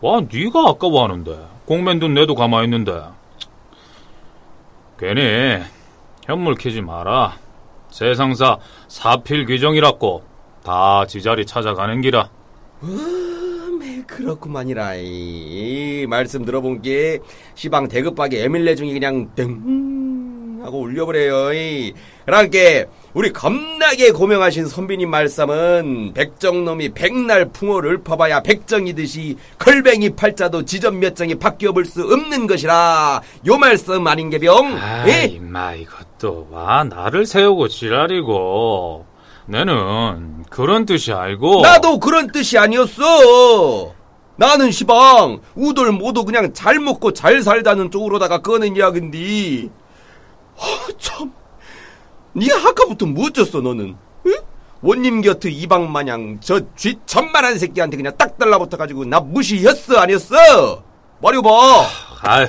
와, 0.00 0.20
네가 0.20 0.68
아까워하는데. 0.68 1.46
공맨 1.64 1.98
돈 1.98 2.14
내도 2.14 2.34
가만히 2.34 2.66
있는데. 2.66 3.02
괜히 4.98 5.62
현물 6.24 6.54
키지 6.54 6.80
마라. 6.82 7.36
세상사 7.90 8.58
사필 8.88 9.46
규정이라고 9.46 10.22
다 10.62 11.06
지자리 11.06 11.46
찾아가는 11.46 12.00
기라. 12.02 12.28
어메 14.06 14.16
그렇구만이라. 14.16 14.94
이 14.96 16.06
말씀 16.08 16.44
들어본 16.44 16.82
게 16.82 17.18
시방 17.54 17.88
대급박이 17.88 18.38
에밀레 18.38 18.74
중이 18.76 18.92
그냥 18.92 19.28
땡 19.34 20.60
하고 20.62 20.80
울려버려요. 20.80 21.52
이. 21.54 21.92
그러니까 22.24 22.90
우리 23.14 23.32
겁나게 23.32 24.10
고명하신 24.10 24.66
선비님 24.66 25.08
말씀은 25.10 26.12
백정놈이 26.14 26.90
백날 26.90 27.48
풍어를 27.50 28.02
퍼봐야 28.02 28.42
백정이듯이 28.42 29.36
걸뱅이 29.58 30.10
팔자도 30.10 30.64
지점 30.64 30.98
몇 31.00 31.14
장이 31.16 31.36
바뀌어 31.36 31.72
볼 31.72 31.84
수 31.86 32.02
없는 32.02 32.46
것이라 32.48 33.22
요 33.46 33.58
말씀 33.58 34.04
아닌게병? 34.06 34.76
아이, 34.76 35.10
예? 35.10 35.24
임마, 35.26 35.74
이것도, 35.74 36.48
와, 36.50 36.82
나를 36.84 37.26
세우고 37.26 37.68
지랄이고. 37.68 39.06
내는 39.46 40.44
그런 40.50 40.84
뜻이 40.86 41.12
알고. 41.12 41.62
나도 41.62 41.98
그런 41.98 42.30
뜻이 42.30 42.58
아니었어. 42.58 43.94
나는 44.36 44.70
시방 44.70 45.40
우돌 45.54 45.92
모두 45.92 46.24
그냥 46.24 46.52
잘 46.52 46.78
먹고 46.78 47.12
잘 47.12 47.42
살다는 47.42 47.90
쪽으로다가 47.90 48.42
꺼낸 48.42 48.76
이야긴데. 48.76 49.68
아, 50.58 50.88
참. 50.98 51.32
니 52.36 52.52
아까부터 52.52 53.06
뭐 53.06 53.26
어쩌어 53.26 53.62
너는? 53.62 53.96
응? 54.26 54.32
원님 54.82 55.22
곁에 55.22 55.50
이방 55.50 55.90
마냥 55.90 56.38
저 56.40 56.60
쥐천만한 56.76 57.58
새끼한테 57.58 57.96
그냥 57.96 58.14
딱 58.18 58.36
달라붙어 58.36 58.76
가지고 58.76 59.04
나 59.06 59.20
무시했어 59.20 59.98
아니었어? 59.98 60.82
말해 61.22 61.40
봐. 61.40 61.50
아유, 62.22 62.46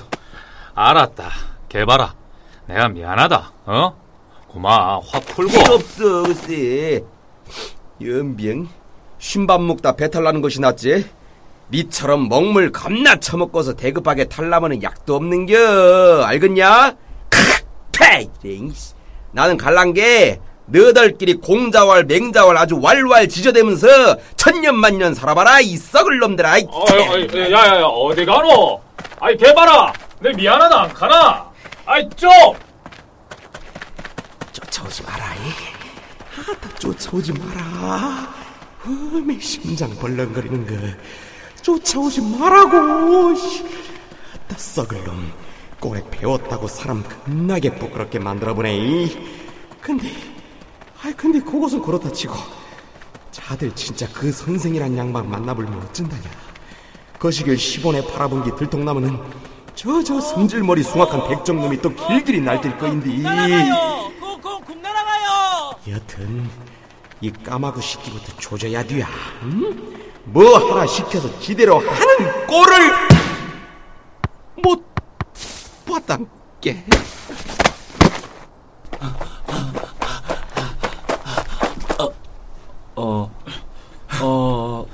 알았다. 0.75 1.29
개봐라. 1.69 2.13
내가 2.65 2.89
미안하다. 2.89 3.51
어? 3.67 4.07
고마. 4.47 4.99
화 4.99 5.19
풀고. 5.19 5.51
필요 5.51 5.73
없어 5.75 6.23
글쎄. 6.23 7.03
연병 8.01 8.67
쉰밥 9.19 9.62
먹다 9.62 9.95
배탈 9.95 10.23
나는 10.23 10.41
것이 10.41 10.62
낫지. 10.62 11.05
니처럼 11.71 12.29
먹물 12.29 12.71
겁나 12.71 13.19
처먹고서 13.19 13.73
대급하게 13.73 14.25
탈라면은 14.25 14.83
약도 14.83 15.15
없는겨 15.15 16.23
알겠냐? 16.23 16.95
크패 17.29 18.29
나는 19.33 19.57
갈란 19.57 19.93
게 19.93 20.39
너덜끼리 20.67 21.36
공자왈 21.36 22.05
맹자왈 22.05 22.57
아주 22.57 22.79
왈왈 22.81 23.27
지저대면서 23.27 23.88
천년만년 24.38 25.13
살아봐라 25.13 25.60
이 25.60 25.75
썩을 25.75 26.19
놈들아 26.19 26.51
아이, 26.51 26.67
어이, 26.69 27.27
어이, 27.27 27.51
야, 27.51 27.67
야, 27.67 27.79
야, 27.81 27.86
어디 27.86 28.25
가노? 28.25 28.81
아이, 29.19 29.36
개봐라. 29.36 29.93
내 30.19 30.31
미안하다, 30.31 30.81
안 30.83 30.93
가나? 30.93 31.51
아이, 31.86 32.07
좀! 32.15 32.29
쫓아오지 34.88 35.04
마라 35.04 35.36
이. 35.36 35.39
아따 36.39 36.80
쫓아오지 36.80 37.34
마라 37.34 38.34
어메 38.86 39.39
심장 39.39 39.89
벌렁거리는 39.97 40.65
거 40.65 40.97
쫓아오지 41.62 42.21
씨. 42.21 43.65
아따 44.34 44.58
썩을 44.58 45.04
놈 45.04 45.32
꼴에 45.80 46.04
배웠다고 46.10 46.67
사람 46.67 47.04
겁나게 47.04 47.76
부끄럽게 47.76 48.19
만들어보네 48.19 48.78
이. 48.78 49.17
근데 49.82 50.12
아이 51.04 51.13
근데 51.13 51.39
그것은 51.39 51.82
그렇다 51.82 52.12
치고 52.12 52.34
자들 53.32 53.73
진짜 53.76 54.08
그 54.13 54.32
선생이란 54.32 54.97
양반 54.97 55.30
만나보면 55.30 55.73
어쩐다냐 55.84 56.30
거시길 57.19 57.56
10원에 57.56 58.08
팔아본 58.13 58.43
게 58.43 58.56
들통나면은 58.56 59.19
저저 59.76 60.19
성질머리 60.19 60.82
숭악한 60.82 61.28
백정놈이 61.28 61.82
또 61.82 61.93
길길이 61.93 62.41
날뛸 62.41 62.80
거인데 62.80 63.10
콩콩 63.12 64.16
국 64.67 64.77
날아가요. 64.82 65.71
여튼 65.89 66.49
이 67.21 67.32
까마귀 67.32 67.82
시키부터 67.82 68.36
조져야 68.38 68.84
돼야 68.84 69.08
응? 69.43 69.97
뭐 70.25 70.58
하나 70.58 70.86
시켜서 70.86 71.39
지대로 71.39 71.80
하는 71.80 72.45
꼴을 72.47 72.91
못 74.62 74.86
봤단께 75.86 76.84
어, 82.95 83.30
어, 84.21 84.86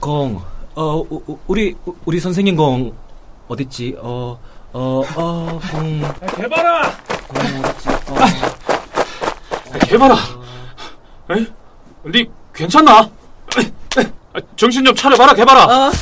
공, 0.00 0.40
어, 0.74 0.96
우- 1.10 1.38
우리 1.46 1.76
우- 1.84 1.94
우리 2.06 2.18
선생님 2.20 2.56
공 2.56 2.94
어딨지? 3.48 3.96
어, 4.00 4.38
어, 4.72 5.02
어, 5.16 5.60
공, 5.70 6.00
개봐라! 6.36 6.90
공 7.28 7.60
어딨지? 7.64 7.88
어, 7.88 8.49
개봐라! 9.90 10.14
에이? 11.30 11.46
니, 12.06 12.24
괜찮나? 12.54 13.10
아, 14.32 14.40
정신 14.54 14.84
좀 14.84 14.94
차려봐라, 14.94 15.34
개봐라! 15.34 15.64
아, 15.68 15.92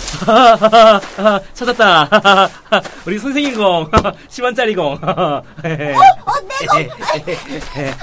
아, 1.17 1.41
찾았다. 1.55 2.51
우리 3.07 3.19
선생님 3.19 3.57
공, 3.57 3.91
10원짜리 3.91 4.77
공. 4.77 4.93
어, 5.01 5.43
내 5.63 5.95
공! 5.95 6.77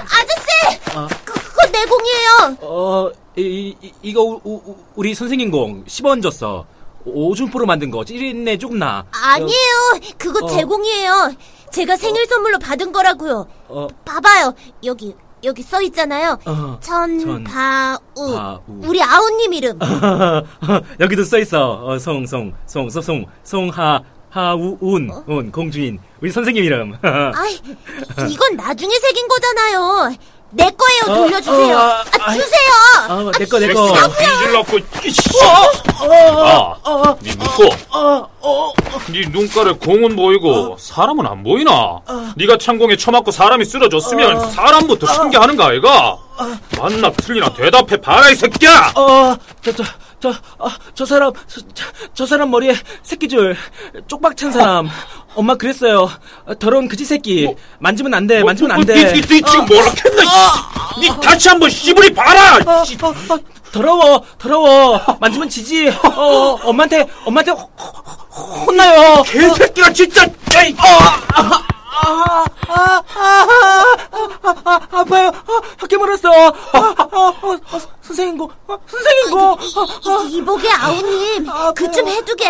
아저씨! 0.02 0.80
그, 1.24 1.32
그거 1.34 1.66
내 1.70 1.84
공이에요! 1.84 2.56
어, 2.62 3.10
이, 3.36 3.76
이, 3.80 3.92
이거 4.02 4.22
우, 4.22 4.40
우, 4.44 4.76
우리 4.96 5.14
선생님 5.14 5.52
공 5.52 5.84
10원 5.84 6.20
줬어. 6.20 6.66
오줌포로 7.04 7.64
만든 7.66 7.92
거 7.92 8.04
찌린내 8.04 8.58
쪽나. 8.58 9.04
아니에요! 9.12 10.00
그거 10.18 10.44
어. 10.44 10.48
제 10.48 10.64
공이에요! 10.64 11.32
제가 11.70 11.96
생일 11.96 12.26
선물로 12.26 12.58
받은 12.58 12.90
거라고요! 12.90 13.46
어, 13.68 13.86
봐봐요! 14.04 14.52
여기, 14.82 15.14
여기 15.46 15.62
써 15.62 15.80
있잖아요. 15.82 16.38
어, 16.44 16.78
천바우. 16.80 17.44
바우. 17.44 18.60
우리 18.66 19.00
아우님 19.00 19.52
이름. 19.52 19.78
여기도 20.98 21.22
써 21.22 21.38
있어. 21.38 21.84
어, 21.84 21.98
송, 22.00 22.26
송, 22.26 22.52
송, 22.66 22.90
송, 22.90 23.00
송, 23.00 23.24
송하, 23.44 24.00
하우운, 24.28 25.08
운, 25.26 25.52
공주인. 25.52 25.98
우리 26.20 26.32
선생님 26.32 26.64
이름. 26.64 26.94
아이, 27.02 27.60
이건 28.28 28.56
나중에 28.56 28.92
새긴 28.98 29.28
거잖아요. 29.28 30.16
내 30.56 30.70
거예요. 30.70 31.18
돌려주세요. 31.20 31.76
어, 31.76 31.80
아, 31.80 32.00
아, 32.00 32.30
아이. 32.30 32.38
주세요. 32.38 32.58
어, 33.08 33.30
내 33.38 33.44
거, 33.44 33.58
내 33.58 33.72
거. 33.72 33.92
뒤질렀고, 34.08 34.78
이씨! 35.04 35.20
어, 36.00 36.76
아, 36.84 37.16
니 37.22 37.30
묻고. 37.36 37.64
니 39.10 39.20
눈가에 39.28 39.72
공은 39.72 40.16
보이고 40.16 40.76
사람은 40.80 41.26
안 41.26 41.42
보이나? 41.44 42.00
니가 42.36 42.56
창공에 42.58 42.96
처맞고 42.96 43.30
사람이 43.30 43.64
쓰러졌으면 43.64 44.50
사람부터 44.50 45.06
신기하는가 45.12 45.66
아이가? 45.68 46.18
맞나 46.78 47.10
틀리나 47.12 47.52
대답해 47.54 47.96
봐라 48.00 48.30
이 48.30 48.34
새끼야! 48.34 48.92
어, 48.96 49.36
저, 49.62 49.72
저, 49.74 49.84
저, 50.18 50.30
어, 50.58 50.68
저 50.94 51.04
사람, 51.04 51.32
저, 51.46 51.60
저, 51.74 51.84
저 52.14 52.26
사람 52.26 52.50
머리에 52.50 52.74
새끼줄, 53.02 53.56
쪽박 54.08 54.36
찬 54.36 54.50
사람. 54.50 54.88
엄마 55.34 55.54
그랬어요. 55.54 56.10
어, 56.46 56.58
더러운 56.58 56.88
그지 56.88 57.04
새끼. 57.04 57.54
만지면 57.78 58.14
안 58.14 58.26
돼, 58.26 58.42
만지면 58.42 58.70
안 58.72 58.76
뭐, 58.78 58.86
돼. 58.86 58.94
니, 58.94 59.12
니, 59.12 59.20
니 59.20 59.42
지금 59.42 59.66
뭐라 59.66 59.90
했나? 60.04 60.22
이 60.22 61.04
씨. 61.04 61.10
니 61.12 61.20
다시 61.20 61.48
한번 61.48 61.68
씨부리 61.68 62.14
봐라! 62.14 62.84
씨. 62.84 62.96
어, 63.02 63.08
어, 63.08 63.38
더러워, 63.70 64.24
더러워. 64.38 64.98
만지면 65.20 65.48
지지. 65.50 65.88
어, 65.88 66.58
엄마한테, 66.62 67.06
엄마한테 67.26 67.50
호- 67.52 67.70
호- 67.78 68.64
혼나요. 68.66 69.22
개새끼가 69.24 69.92
진짜! 69.92 70.24
에이. 70.56 70.74
아, 72.04 72.44
아, 72.68 73.02
아, 73.14 73.46
아, 74.42 74.54
아, 74.64 75.00
아파요. 75.00 75.28
아, 75.34 75.60
학교 75.78 75.98
물었어. 75.98 76.30
아, 76.30 76.52
아, 76.72 77.08
어, 77.12 77.28
어, 77.42 77.80
선생님 78.02 78.38
고, 78.38 78.50
어, 78.68 78.78
선생님 78.86 79.30
고. 79.30 79.52
아, 79.52 80.22
이- 80.28 80.36
이보게 80.36 80.70
아우님, 80.70 81.48
아, 81.48 81.72
그 81.72 81.90
좀 81.90 82.06
해두게. 82.08 82.46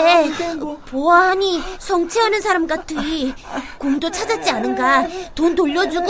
보아하니 0.90 1.62
성취하는 1.78 2.40
사람 2.40 2.66
같으니 2.66 3.32
공도 3.78 4.10
찾았지 4.10 4.50
않은가. 4.50 5.06
돈 5.34 5.54
돌려주고 5.54 6.06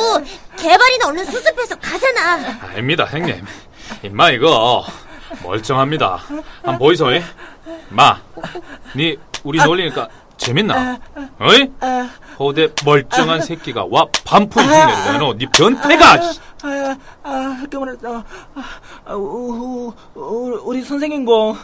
개발이나 0.57 1.09
얼른 1.09 1.25
수습해서 1.27 1.77
가잖아. 1.77 2.59
아닙니다 2.63 3.05
형님 3.05 3.45
임마 4.03 4.31
이거 4.31 4.85
멀쩡합니다 5.43 6.21
한 6.63 6.79
보이소 6.79 7.13
이? 7.13 7.23
마, 7.91 8.19
니 8.95 9.17
우리 9.45 9.59
놀리니까 9.63 10.09
재밌나? 10.37 10.99
어이? 11.41 11.71
호대 12.39 12.69
멀쩡한 12.85 13.41
새끼가 13.43 13.87
와 13.91 14.07
반푼 14.25 14.63
흉내를 14.65 15.13
내노 15.13 15.35
니 15.35 15.47
변태가 15.47 16.23
씨. 16.23 16.41
아, 16.63 16.97
아, 17.23 17.31
학교 17.61 17.79
물었어. 17.79 18.19
아, 18.55 18.63
아, 19.05 19.15
우, 19.15 19.93
우, 20.15 20.21
우, 20.21 20.61
우리 20.65 20.83
선생님 20.83 21.25
공 21.25 21.57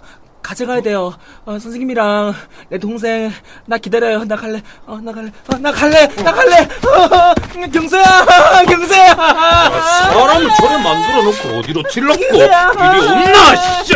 가져가야 0.43 0.81
돼요. 0.83 1.15
어, 1.45 1.59
선생님이랑 1.59 2.35
내 2.69 2.79
동생 2.79 3.33
나 3.67 3.79
기다려요. 3.79 4.25
나 4.25 4.37
갈래. 4.37 4.61
어, 4.87 4.99
나 5.03 5.13
갈래. 5.13 5.31
어, 5.53 5.57
나 5.59 5.71
갈래. 5.73 6.07
나 6.17 6.33
갈래. 6.33 6.57
어, 6.59 7.35
경서야, 7.73 8.25
경서야. 8.69 9.15
사람을 9.15 10.51
저래 10.59 10.83
만들어 10.83 11.23
놓고 11.23 11.59
어디로 11.59 11.83
찔렀고 11.89 12.21
경서야. 12.21 12.69
없나 12.69 13.83
씨. 13.85 13.95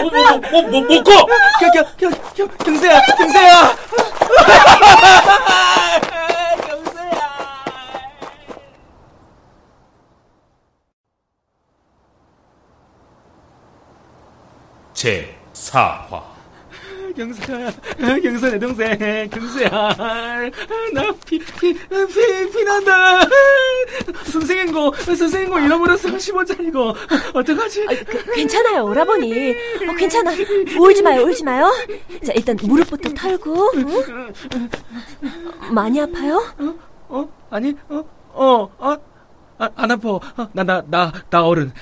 뭐뭐뭐 0.00 0.62
먹고 0.72 1.04
경, 1.60 1.84
경, 1.98 2.10
경, 2.36 2.48
경서야. 2.58 3.00
경서야. 3.16 3.76
제 14.94 15.36
4화 15.52 16.34
경수야, 17.16 17.70
경수 18.22 18.50
내 18.50 18.58
동생, 18.58 19.30
경수야. 19.30 19.68
나 20.92 21.12
피, 21.24 21.38
피, 21.38 21.72
피, 21.72 22.50
피난다. 22.50 23.20
선생님고, 24.24 24.94
선생님고 24.96 25.60
잃어버렸어, 25.60 26.08
10원짜리고. 26.08 26.96
어떡하지? 27.34 27.86
그, 28.06 28.32
괜찮아요, 28.34 28.84
오라버니. 28.86 29.52
어, 29.88 29.94
괜찮아. 29.96 30.32
울지 30.76 31.02
마요, 31.02 31.22
울지 31.22 31.44
마요. 31.44 31.72
자, 32.26 32.32
일단 32.34 32.56
무릎부터 32.60 33.10
털고. 33.10 33.70
응? 33.76 34.02
많이 35.70 36.00
아파요? 36.00 36.42
어? 37.08 37.28
아니, 37.50 37.74
어? 37.90 38.04
어, 38.32 38.68
어? 38.78 38.96
아, 39.58 39.68
안 39.76 39.90
아파. 39.90 40.08
어, 40.10 40.20
나, 40.52 40.64
나, 40.64 40.82
나, 40.88 41.12
나 41.30 41.44
어른. 41.46 41.72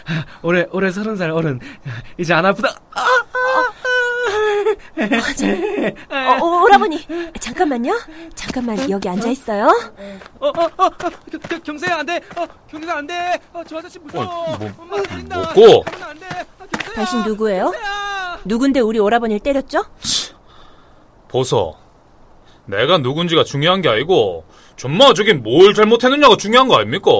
올해, 0.42 0.66
올해 0.72 0.90
서른 0.90 1.16
살 1.16 1.30
어른. 1.30 1.58
이제 2.18 2.34
안 2.34 2.44
아프다. 2.44 2.68
아, 2.94 3.00
아, 3.00 3.72
아. 6.10 6.38
어, 6.38 6.44
어, 6.44 6.62
오라버니. 6.64 7.06
잠깐만요. 7.40 7.98
잠깐만, 8.34 8.90
여기 8.90 9.08
앉아 9.08 9.28
있어요. 9.28 9.66
어, 10.38 10.48
어, 10.48 10.70
어, 10.76 10.90
경, 10.90 11.10
경세야, 11.62 11.96
안 11.98 12.06
돼. 12.06 12.20
어, 12.36 12.46
경세야, 12.70 12.96
안 12.96 13.06
돼. 13.06 13.38
어, 13.52 13.62
저 13.66 13.78
아저씨 13.78 13.98
무서워. 13.98 14.24
어, 14.24 14.56
뭐, 14.58 14.70
엄마. 14.78 14.96
뭐고? 14.96 15.84
때리면 15.84 16.08
안 16.08 16.18
돼. 16.18 16.26
아, 16.58 16.66
경세야. 16.70 16.94
당신 16.94 17.22
누구예요? 17.22 17.64
경세야. 17.70 18.38
누군데 18.44 18.80
우리 18.80 18.98
오라버니를 18.98 19.40
때렸죠? 19.40 19.84
보소. 21.28 21.74
내가 22.66 22.98
누군지가 22.98 23.44
중요한 23.44 23.80
게 23.80 23.88
아니고, 23.88 24.44
전마 24.76 25.14
저게 25.14 25.32
뭘 25.32 25.72
잘못했느냐가 25.74 26.36
중요한 26.36 26.68
거 26.68 26.76
아닙니까? 26.76 27.10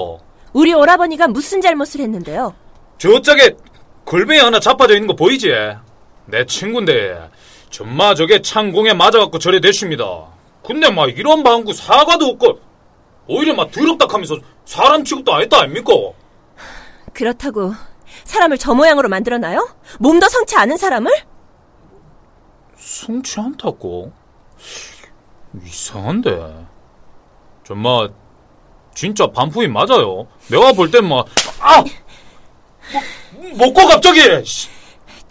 우리 0.53 0.73
오라버니가 0.75 1.29
무슨 1.29 1.61
잘못을 1.61 2.01
했는데요? 2.01 2.55
저짝에 2.99 3.57
골뱅이 4.05 4.41
하나 4.41 4.61
자빠져 4.61 4.95
있는 4.95 5.07
거 5.07 5.15
보이지? 5.15 5.51
내 6.27 6.45
친구인데, 6.45 7.31
전마 7.71 8.15
저게 8.15 8.41
창공에 8.43 8.93
맞아갖고 8.95 9.39
저래 9.39 9.61
됐습니다. 9.61 10.27
근데 10.65 10.91
막 10.91 11.09
이런 11.09 11.43
방구 11.43 11.73
사과도 11.73 12.27
없고, 12.27 12.59
오히려 13.27 13.55
막 13.55 13.71
더럽다 13.71 14.07
하면서 14.09 14.37
사람 14.65 15.05
취급도 15.05 15.33
안 15.33 15.43
했다 15.43 15.61
아닙니까? 15.63 15.93
그렇다고 17.13 17.73
사람을 18.25 18.59
저 18.59 18.75
모양으로 18.75 19.09
만들어놔요? 19.09 19.77
몸도 20.01 20.29
성치 20.29 20.57
않은 20.57 20.77
사람을? 20.77 21.13
성치 22.77 23.41
않다고? 23.41 24.13
이상한데. 25.65 26.67
전마 27.65 28.09
진짜 28.95 29.27
반품이 29.27 29.69
맞아요. 29.69 30.27
내가 30.49 30.73
볼 30.73 30.91
땐 30.91 31.09
막, 31.09 31.27
아! 31.61 31.83
뭐, 32.93 33.67
먹고 33.67 33.87
갑자기! 33.89 34.21
씨. 34.45 34.69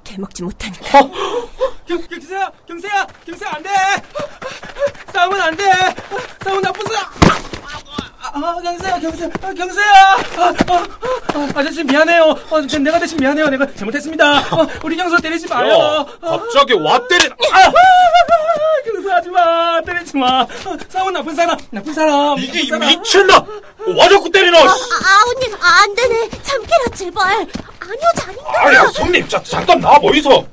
되먹지 0.04 0.44
못하니까. 0.44 1.10
경, 1.92 2.02
경세야, 2.08 2.52
경세야, 2.66 3.08
경세야, 3.26 3.52
안 3.54 3.64
돼. 3.64 3.70
싸우면 5.12 5.42
안 5.42 5.58
돼. 5.58 5.66
싸우면 6.42 6.62
나쁜 6.62 6.86
사람. 6.88 7.06
아, 8.24 8.32
아, 8.34 8.62
경세야, 8.64 9.00
경세야, 9.00 9.30
아, 9.42 9.54
경세야. 9.54 9.92
아, 10.38 10.54
아, 10.68 10.88
아, 11.34 11.50
아 11.54 11.64
저씨 11.66 11.84
미안해요. 11.84 12.24
어, 12.50 12.66
저 12.66 12.80
내가 12.80 12.98
대신 12.98 13.18
미안해요. 13.18 13.50
내가 13.50 13.68
잘못했습니다. 13.74 14.40
어, 14.56 14.68
우리 14.86 14.96
경수 14.96 15.22
때리지 15.22 15.50
마요. 15.50 15.68
야, 15.70 16.06
갑자기 16.22 16.74
와 16.76 17.06
때리, 17.10 17.26
아! 17.52 17.72
경수 18.86 19.12
하지 19.12 19.30
마, 19.30 19.82
때리지 19.82 20.16
마. 20.16 20.44
어, 20.44 20.78
싸우면 20.88 21.14
나쁜 21.14 21.36
사람, 21.36 21.58
나쁜 21.72 21.94
사람. 21.94 22.40
이게 22.40 22.70
나쁜 22.70 22.88
사람. 22.88 23.02
미쳤나? 23.02 23.46
와 23.98 24.08
자꾸 24.08 24.32
때리나? 24.32 24.60
아, 24.60 24.64
아우님, 24.64 25.56
아, 25.56 25.82
안 25.82 25.94
되네. 25.94 26.30
참깨라, 26.42 26.86
제발. 26.96 27.28
아니요, 27.82 28.12
자닌가? 28.16 28.66
아야, 28.66 28.88
손님, 28.94 29.28
자, 29.28 29.44
잠깐 29.44 29.82
나와 29.82 30.00
보이소. 30.00 30.48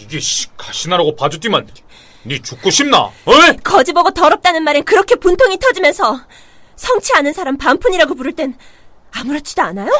이게 0.00 0.20
씨, 0.20 0.46
가시나라고 0.56 1.16
봐주디만, 1.16 1.68
니 2.24 2.40
죽고 2.40 2.70
싶나? 2.70 3.10
어이? 3.24 3.56
거지 3.64 3.92
보고 3.92 4.10
더럽다는 4.10 4.62
말엔 4.62 4.84
그렇게 4.84 5.16
분통이 5.16 5.58
터지면서 5.58 6.20
성치 6.76 7.12
않은 7.14 7.32
사람 7.32 7.56
반푼이라고 7.58 8.14
부를 8.14 8.32
땐 8.32 8.56
아무렇지도 9.10 9.62
않아요? 9.62 9.90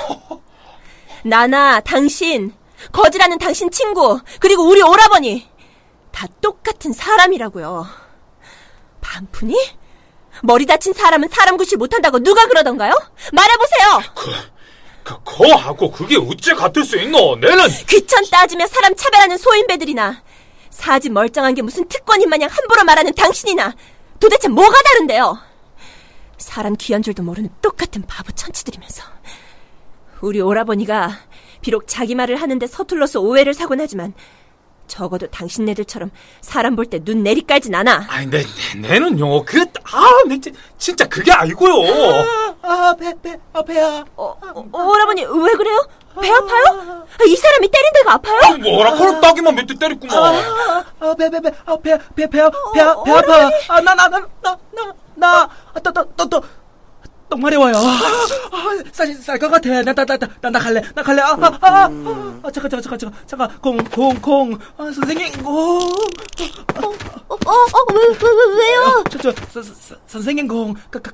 나나 1.24 1.80
당신, 1.80 2.52
거지라는 2.92 3.38
당신 3.38 3.70
친구, 3.70 4.20
그리고 4.40 4.64
우리 4.68 4.82
오라버니 4.82 5.48
다 6.10 6.26
똑같은 6.40 6.92
사람이라고요. 6.92 7.86
반푼이? 9.00 9.56
머리 10.42 10.66
다친 10.66 10.92
사람은 10.92 11.28
사람 11.28 11.56
구실 11.56 11.78
못한다고 11.78 12.18
누가 12.20 12.46
그러던가요? 12.46 12.94
말해보세요! 13.32 14.02
그, 14.14 14.30
거하고 15.04 15.90
그게 15.90 16.16
어째 16.16 16.54
같을 16.54 16.84
수 16.84 16.96
있노? 16.98 17.36
내는 17.36 17.68
귀천 17.88 18.24
따지며 18.30 18.66
사람 18.66 18.94
차별하는 18.94 19.36
소인배들이나 19.38 20.22
사지 20.70 21.10
멀쩡한 21.10 21.54
게 21.54 21.62
무슨 21.62 21.86
특권인 21.88 22.28
마냥 22.28 22.48
함부로 22.50 22.84
말하는 22.84 23.12
당신이나 23.14 23.74
도대체 24.18 24.48
뭐가 24.48 24.74
다른데요? 24.82 25.38
사람 26.38 26.74
귀한 26.76 27.02
줄도 27.02 27.22
모르는 27.22 27.50
똑같은 27.60 28.02
바보 28.06 28.32
천치들이면서 28.32 29.04
우리 30.20 30.40
오라버니가 30.40 31.18
비록 31.60 31.84
자기 31.86 32.14
말을 32.14 32.36
하는데 32.36 32.66
서툴러서 32.66 33.20
오해를 33.20 33.54
사곤 33.54 33.80
하지만 33.80 34.14
적어도 34.92 35.26
당신네들처럼 35.28 36.10
사람 36.42 36.76
볼 36.76 36.84
때 36.90 36.98
눈 37.00 37.22
내리깔진 37.22 37.74
않아. 37.74 38.04
아니, 38.08 38.26
내, 38.26 38.42
내, 38.76 38.88
내는요, 38.88 39.44
그, 39.44 39.64
아, 39.90 40.04
내, 40.28 40.38
진- 40.38 40.54
진짜 40.76 41.08
그게 41.08 41.32
아니고요. 41.32 41.72
아, 42.62 42.94
배, 42.98 43.14
배, 43.22 43.36
아, 43.54 43.62
배야. 43.62 44.04
어, 44.16 44.36
어, 44.40 44.68
오라버니 44.72 45.22
왜 45.24 45.52
그래요? 45.54 45.86
배 46.20 46.28
아파요? 46.30 47.06
아, 47.08 47.24
이 47.26 47.34
사람이 47.36 47.68
때린 47.68 47.92
데가 47.94 48.12
아파요? 48.14 48.38
아, 48.44 48.56
뭐라, 48.58 48.92
그걸 48.92 49.20
따기만 49.22 49.54
몇 49.54 49.66
대 49.66 49.74
때렸구만. 49.78 50.16
아, 50.18 50.84
아, 51.00 51.14
배, 51.14 51.30
배, 51.30 51.40
배, 51.40 51.50
아, 51.64 51.76
배, 51.82 51.98
배, 52.14 52.26
배, 52.26 52.26
배, 52.26 52.28
배, 52.28 52.50
배 52.74 52.80
아파. 52.82 53.50
아, 53.68 53.80
나, 53.80 53.94
나, 53.94 54.08
나, 54.08 54.18
나, 54.42 54.58
나, 54.72 54.94
나, 55.14 55.48
아, 55.74 55.80
또, 55.80 55.90
또, 55.90 56.04
또, 56.16 56.28
또. 56.28 56.42
똥 57.32 57.40
마려워요. 57.40 57.74
아, 57.78 58.76
쌀, 58.92 59.14
쌀것 59.14 59.50
같아. 59.50 59.82
나, 59.82 59.94
나, 59.94 60.04
나, 60.04 60.18
나, 60.18 60.50
나 60.50 60.58
갈래. 60.58 60.82
나 60.94 61.02
갈래. 61.02 61.22
아, 61.22 61.30
아, 61.30 61.58
아, 61.62 61.68
아, 61.70 62.40
아, 62.42 62.50
잠깐, 62.50 62.70
잠깐, 62.70 62.82
잠깐, 62.82 62.98
잠깐, 62.98 63.26
잠깐. 63.26 63.58
공, 63.58 63.78
공, 63.84 64.14
공. 64.20 64.58
아, 64.76 64.84
선생님, 64.92 65.42
공. 65.42 65.54
어, 65.54 65.88
어, 66.82 67.50
어, 67.50 67.92
왜, 67.94 68.06
왜, 68.06 68.16
왜, 68.20 68.58
왜요? 68.58 69.04
저, 69.10 69.18
저, 69.18 69.32
서, 69.50 69.62
서, 69.62 69.96
선생님 70.06 70.46
공. 70.46 70.74
가, 70.90 70.98
가, 71.00 71.10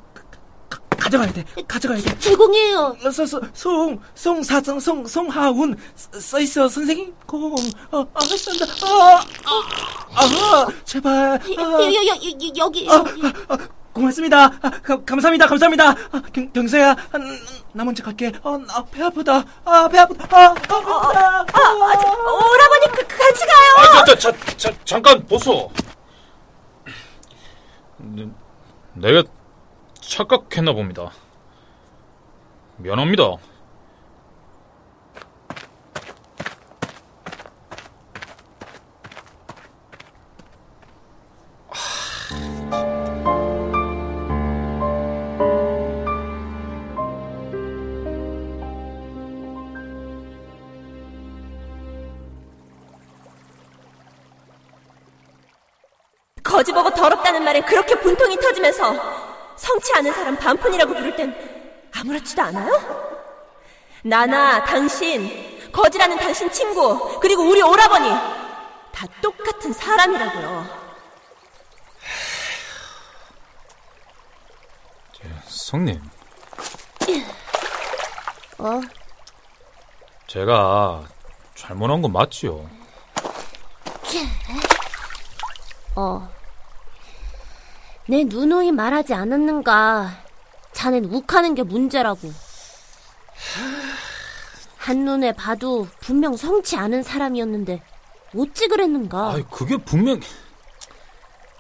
가, 0.69 0.81
가져가야 0.99 1.33
돼. 1.33 1.45
가져가야 1.69 2.01
돼. 2.01 2.19
제 2.19 2.35
공이에요. 2.35 2.97
어, 3.05 3.11
서, 3.13 3.25
서, 3.25 3.41
송, 3.53 4.01
송 4.17 4.43
사정, 4.43 4.81
송, 4.81 5.07
송하운 5.07 5.77
써, 5.95 6.19
써 6.19 6.41
있어 6.41 6.69
선생님 6.69 7.15
공, 7.27 7.55
어, 7.93 8.05
아, 8.13 8.21
쓴다, 8.37 8.67
아, 8.85 9.23
아, 10.17 10.25
아, 10.25 10.67
제발, 10.85 11.41
여, 11.57 11.63
아, 11.63 11.81
여, 11.81 11.95
여, 11.95 12.07
여, 12.07 12.57
여기, 12.57 12.89
아, 12.91 12.95
여기. 12.97 13.23
아, 13.49 13.55
아, 13.55 13.59
고맙습니다. 13.99 14.45
아, 14.45 14.71
가, 14.83 15.05
감사합니다, 15.05 15.47
감사합니다. 15.47 15.91
아, 15.91 16.23
경, 16.33 16.51
경서야, 16.53 16.93
아, 16.93 17.19
나 17.73 17.85
먼저 17.85 18.03
갈게. 18.03 18.33
어, 18.43 18.57
나배 18.59 19.03
아프다. 19.03 19.45
아, 19.65 19.89
배 19.89 19.99
아프다. 19.99 20.25
아, 20.31 20.45
아, 20.45 20.51
아프다. 20.51 21.59
아, 21.59 21.93
오라버니 22.33 22.87
그, 22.93 23.07
같이 23.07 23.45
가요. 23.47 24.01
아, 24.01 24.05
저, 24.05 24.15
저, 24.15 24.33
저, 24.33 24.57
저, 24.57 24.85
잠깐 24.85 25.27
보소. 25.27 25.71
네, 27.99 28.29
내가 28.95 29.25
착각했나 30.01 30.73
봅니다. 30.73 31.11
미안합니다. 32.77 33.25
거지 56.49 56.73
보고 56.73 56.91
더럽다는 56.91 57.45
말엔 57.45 57.65
그렇게 57.67 57.95
분통이 57.95 58.37
터지면서 58.39 58.95
성치 59.57 59.93
않은 59.97 60.13
사람 60.15 60.37
반푼이라고 60.37 60.95
부를 60.95 61.15
땐 61.15 61.37
아무렇지도 61.95 62.41
않아요? 62.43 63.19
나나 64.03 64.65
당신, 64.65 65.71
거지라는 65.73 66.17
당신 66.17 66.51
친구, 66.51 67.21
그리고 67.21 67.43
우리 67.43 67.61
오라버니 67.61 68.09
다 68.93 69.07
똑같은 69.21 69.73
사람이라고요. 69.73 70.89
성님, 75.47 76.01
어, 78.59 78.81
제가 80.27 81.05
잘못한 81.55 82.01
건 82.01 82.13
맞지요? 82.13 82.71
어. 85.97 86.38
내 88.09 88.25
누누이 88.25 88.73
말하지 88.73 89.13
않았는가. 89.13 90.11
자넨 90.73 91.05
욱하는 91.07 91.55
게 91.55 91.63
문제라고. 91.63 92.33
한눈에 94.79 95.33
봐도 95.33 95.87
분명 96.01 96.35
성치 96.37 96.77
않은 96.77 97.03
사람이었는데 97.03 97.83
어찌 98.35 98.67
그랬는가? 98.69 99.33
아이, 99.33 99.43
그게 99.51 99.77
분명. 99.77 100.19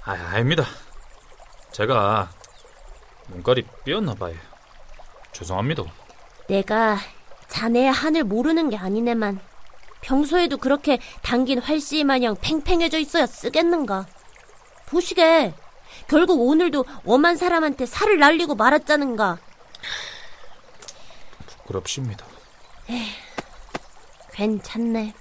아, 0.05 0.13
아닙니다. 0.13 0.65
제가 1.73 2.31
눈깔이 3.29 3.65
삐었나 3.85 4.15
봐요. 4.15 4.35
죄송합니다. 5.33 5.83
내가 6.49 6.97
자네의 7.49 7.93
한을 7.93 8.25
모르는 8.25 8.71
게 8.71 8.79
아니네만 8.79 9.39
평소에도 10.01 10.57
그렇게 10.57 10.99
당긴 11.21 11.59
활씨 11.59 12.05
마냥 12.05 12.37
팽팽해져 12.41 12.99
있어야 12.99 13.27
쓰겠는가? 13.27 14.07
보시게 14.87 15.53
결국 16.09 16.41
오늘도 16.41 16.85
엄한 17.07 17.37
사람한테 17.37 17.87
살을 17.87 18.19
날리고 18.19 18.55
말았자는가? 18.55 19.39
부끄럽습니다. 21.47 22.25
괜찮네. 24.33 25.15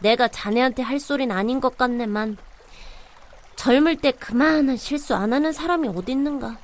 내가 0.00 0.28
자네한테 0.28 0.82
할 0.82 0.98
소린 0.98 1.30
아닌 1.30 1.60
것 1.60 1.76
같네만 1.76 2.38
젊을 3.56 3.96
때 3.98 4.12
그만한 4.12 4.78
실수 4.78 5.14
안 5.14 5.34
하는 5.34 5.52
사람이 5.52 5.88
어딨는가? 5.88 6.56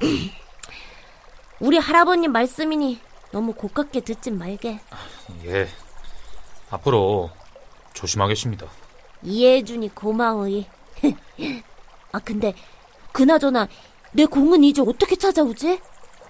우리 1.60 1.78
할아버님 1.78 2.32
말씀이니 2.32 3.00
너무 3.30 3.52
고깝게 3.52 4.00
듣진 4.00 4.36
말게. 4.36 4.80
예. 5.44 5.68
앞으로 6.70 7.30
조심하겠습니다. 7.94 8.66
이해해주니 9.22 9.94
고마워이. 9.94 10.66
아 12.12 12.18
근데 12.18 12.54
그나저나 13.12 13.68
내 14.12 14.26
공은 14.26 14.62
이제 14.64 14.82
어떻게 14.82 15.16
찾아오지? 15.16 15.80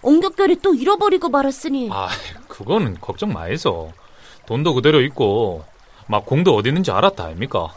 엉겹결에 0.02 0.56
또 0.62 0.74
잃어버리고 0.74 1.28
말았으니 1.28 1.88
아, 1.92 2.08
그거는 2.48 2.98
걱정 3.00 3.32
마이소. 3.32 3.92
돈도 4.46 4.74
그대로 4.74 5.00
있고, 5.02 5.64
막 6.08 6.26
공도 6.26 6.56
어디 6.56 6.70
있는지 6.70 6.90
알았다, 6.90 7.24
아닙니까? 7.24 7.72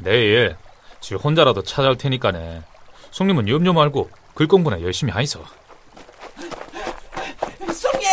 내일, 0.00 0.56
지 1.00 1.14
혼자라도 1.14 1.62
찾아올 1.62 1.96
테니까네. 1.96 2.62
송님은 3.12 3.48
염려 3.48 3.72
말고, 3.72 4.10
글 4.34 4.48
공부나 4.48 4.80
열심히 4.82 5.12
하이소. 5.12 5.44
성님! 7.72 8.08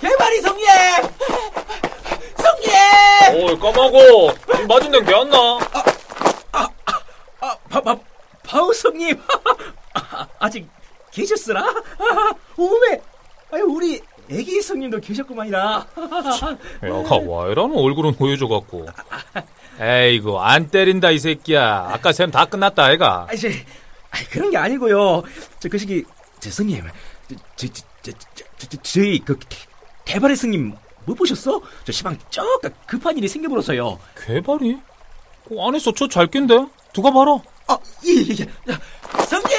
개발이 0.00 0.40
성님! 0.40 0.66
성님! 2.36 3.44
오, 3.44 3.58
까마고! 3.58 4.32
맞은 4.68 4.90
데는 4.90 5.06
개안 5.06 5.30
나? 5.30 5.38
아, 6.52 6.68
바, 7.68 7.80
바, 7.80 7.96
바우성님 8.50 9.16
아, 9.94 10.26
아직 10.40 10.68
계셨으나? 11.12 11.64
오메! 12.56 13.00
아유 13.52 13.62
우리 13.64 14.00
애기 14.28 14.60
성님도 14.62 15.00
계셨구만이라. 15.00 15.86
야가 16.84 17.16
와이라는 17.26 17.76
얼굴은 17.76 18.14
보여줘갖고. 18.14 18.86
에이구 19.80 20.38
안 20.40 20.68
때린다 20.70 21.10
이 21.10 21.18
새끼야. 21.18 21.88
아까 21.92 22.12
샘다 22.12 22.44
끝났다 22.46 22.92
애가. 22.92 23.26
아이 23.28 23.36
아, 24.12 24.16
그런 24.30 24.50
게 24.50 24.56
아니고요. 24.56 25.22
저 25.60 25.68
그 25.68 25.78
시기 25.78 26.04
제 26.40 26.50
성님, 26.50 26.84
저저저저저희 27.56 29.20
그 29.24 29.38
개발의 30.04 30.36
성님 30.36 30.74
못 31.06 31.14
보셨어? 31.16 31.60
저 31.84 31.92
시방 31.92 32.16
쩍 32.30 32.44
급한 32.86 33.16
일이 33.18 33.26
생겨버려서요. 33.28 33.98
개발이? 34.26 34.78
어, 35.52 35.68
안에서 35.68 35.92
저 35.92 36.06
잘 36.08 36.26
낀데 36.28 36.66
누가 36.92 37.10
봐라. 37.10 37.38
아, 37.70 37.78
예, 38.04 38.10
예, 38.10 38.36
예. 38.40 38.72
야, 38.72 38.80
성님! 39.26 39.56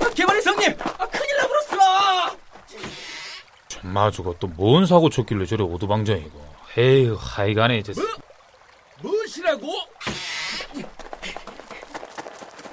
아, 0.00 0.10
개발의 0.14 0.42
성님! 0.42 0.74
아, 0.98 1.06
큰일 1.06 1.36
나버렸어! 1.38 2.36
정말 3.68 4.12
저거 4.12 4.34
또 4.38 4.48
뭔 4.48 4.84
사고 4.86 5.08
쳤길래 5.08 5.46
저래 5.46 5.62
오두방정이고. 5.64 6.46
에휴, 6.76 7.16
하이간에 7.18 7.78
이제. 7.78 7.92
무엇이라고? 9.00 9.66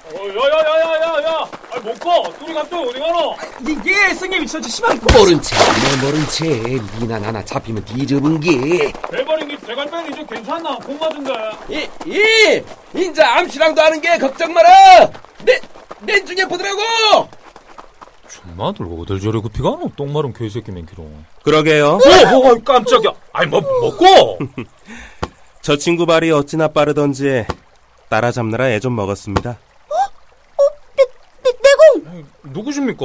어, 0.06 0.18
야 0.18 0.18
야 0.18 0.56
야 0.66 0.78
야 0.78 1.02
야 1.02 1.24
야! 1.24 1.50
가! 1.94 2.22
둘이 2.38 2.54
갑자기 2.54 2.88
어디 2.88 2.98
가노? 3.00 3.36
예, 3.68 4.08
예, 4.10 4.14
성님, 4.14 4.46
저, 4.46 4.60
저 4.60 4.68
시방. 4.68 4.98
모른 5.16 5.40
채, 5.40 5.56
내 5.56 6.04
모른 6.04 6.26
채, 6.28 6.44
니나 7.00 7.18
나나 7.18 7.44
잡히면 7.44 7.84
뒤집은 7.84 8.40
게. 8.40 8.92
대발이 9.10 9.56
대갈배는 9.58 10.12
이제 10.12 10.26
괜찮나? 10.28 10.76
공 10.78 10.98
맞은데. 10.98 11.32
이, 11.68 11.88
이! 12.06 12.62
인자 12.94 13.38
암시랑도 13.38 13.80
하는 13.80 14.00
게 14.00 14.16
걱정 14.18 14.52
마라! 14.52 15.10
내, 15.44 15.60
내 16.00 16.24
중에 16.24 16.44
보더라고! 16.46 17.28
정마들 18.28 18.86
어딜 19.00 19.20
저래 19.20 19.40
급히 19.40 19.62
가노? 19.62 19.90
똥마른 19.96 20.32
개새끼 20.32 20.70
맨키로. 20.72 21.08
그러게요. 21.42 21.98
오, 22.34 22.48
오, 22.50 22.60
깜짝이야. 22.62 23.12
아니, 23.32 23.48
뭐, 23.50 23.60
먹고! 23.60 24.38
저 25.62 25.76
친구 25.76 26.06
발이 26.06 26.30
어찌나 26.30 26.68
빠르던지 26.68 27.44
따라잡느라 28.08 28.70
애 28.70 28.78
좀 28.80 28.94
먹었습니다. 28.94 29.58
누구십니까? 32.52 33.04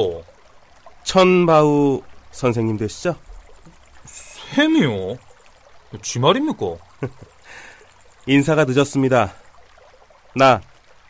천바우 1.04 2.01
선생님 2.32 2.77
되시죠? 2.77 3.15
햄이요? 4.58 5.17
지 6.01 6.19
말입니까? 6.19 6.75
인사가 8.27 8.65
늦었습니다. 8.65 9.34
나 10.36 10.62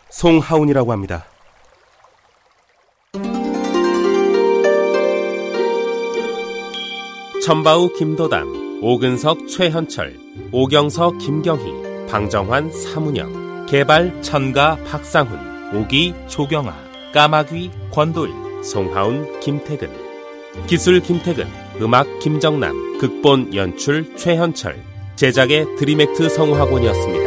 송하운이라고 0.09 0.91
합니다. 0.91 1.25
천바우 7.43 7.93
김도담, 7.93 8.79
오근석 8.83 9.47
최현철, 9.47 10.15
오경서 10.51 11.17
김경희, 11.17 12.07
방정환 12.07 12.71
사문영, 12.71 13.65
개발 13.65 14.21
천가 14.21 14.75
박상훈, 14.83 15.75
오기 15.75 16.13
조경아, 16.27 17.11
까마귀 17.13 17.71
권도일, 17.91 18.33
송하운 18.63 19.39
김태근, 19.39 19.89
기술 20.67 20.99
김태근, 21.01 21.45
음악 21.81 22.07
김정남, 22.19 22.97
극본 22.99 23.53
연출 23.53 24.15
최현철, 24.15 24.75
제작의 25.15 25.75
드림액트 25.77 26.29
성우학원이었습니다. 26.29 27.20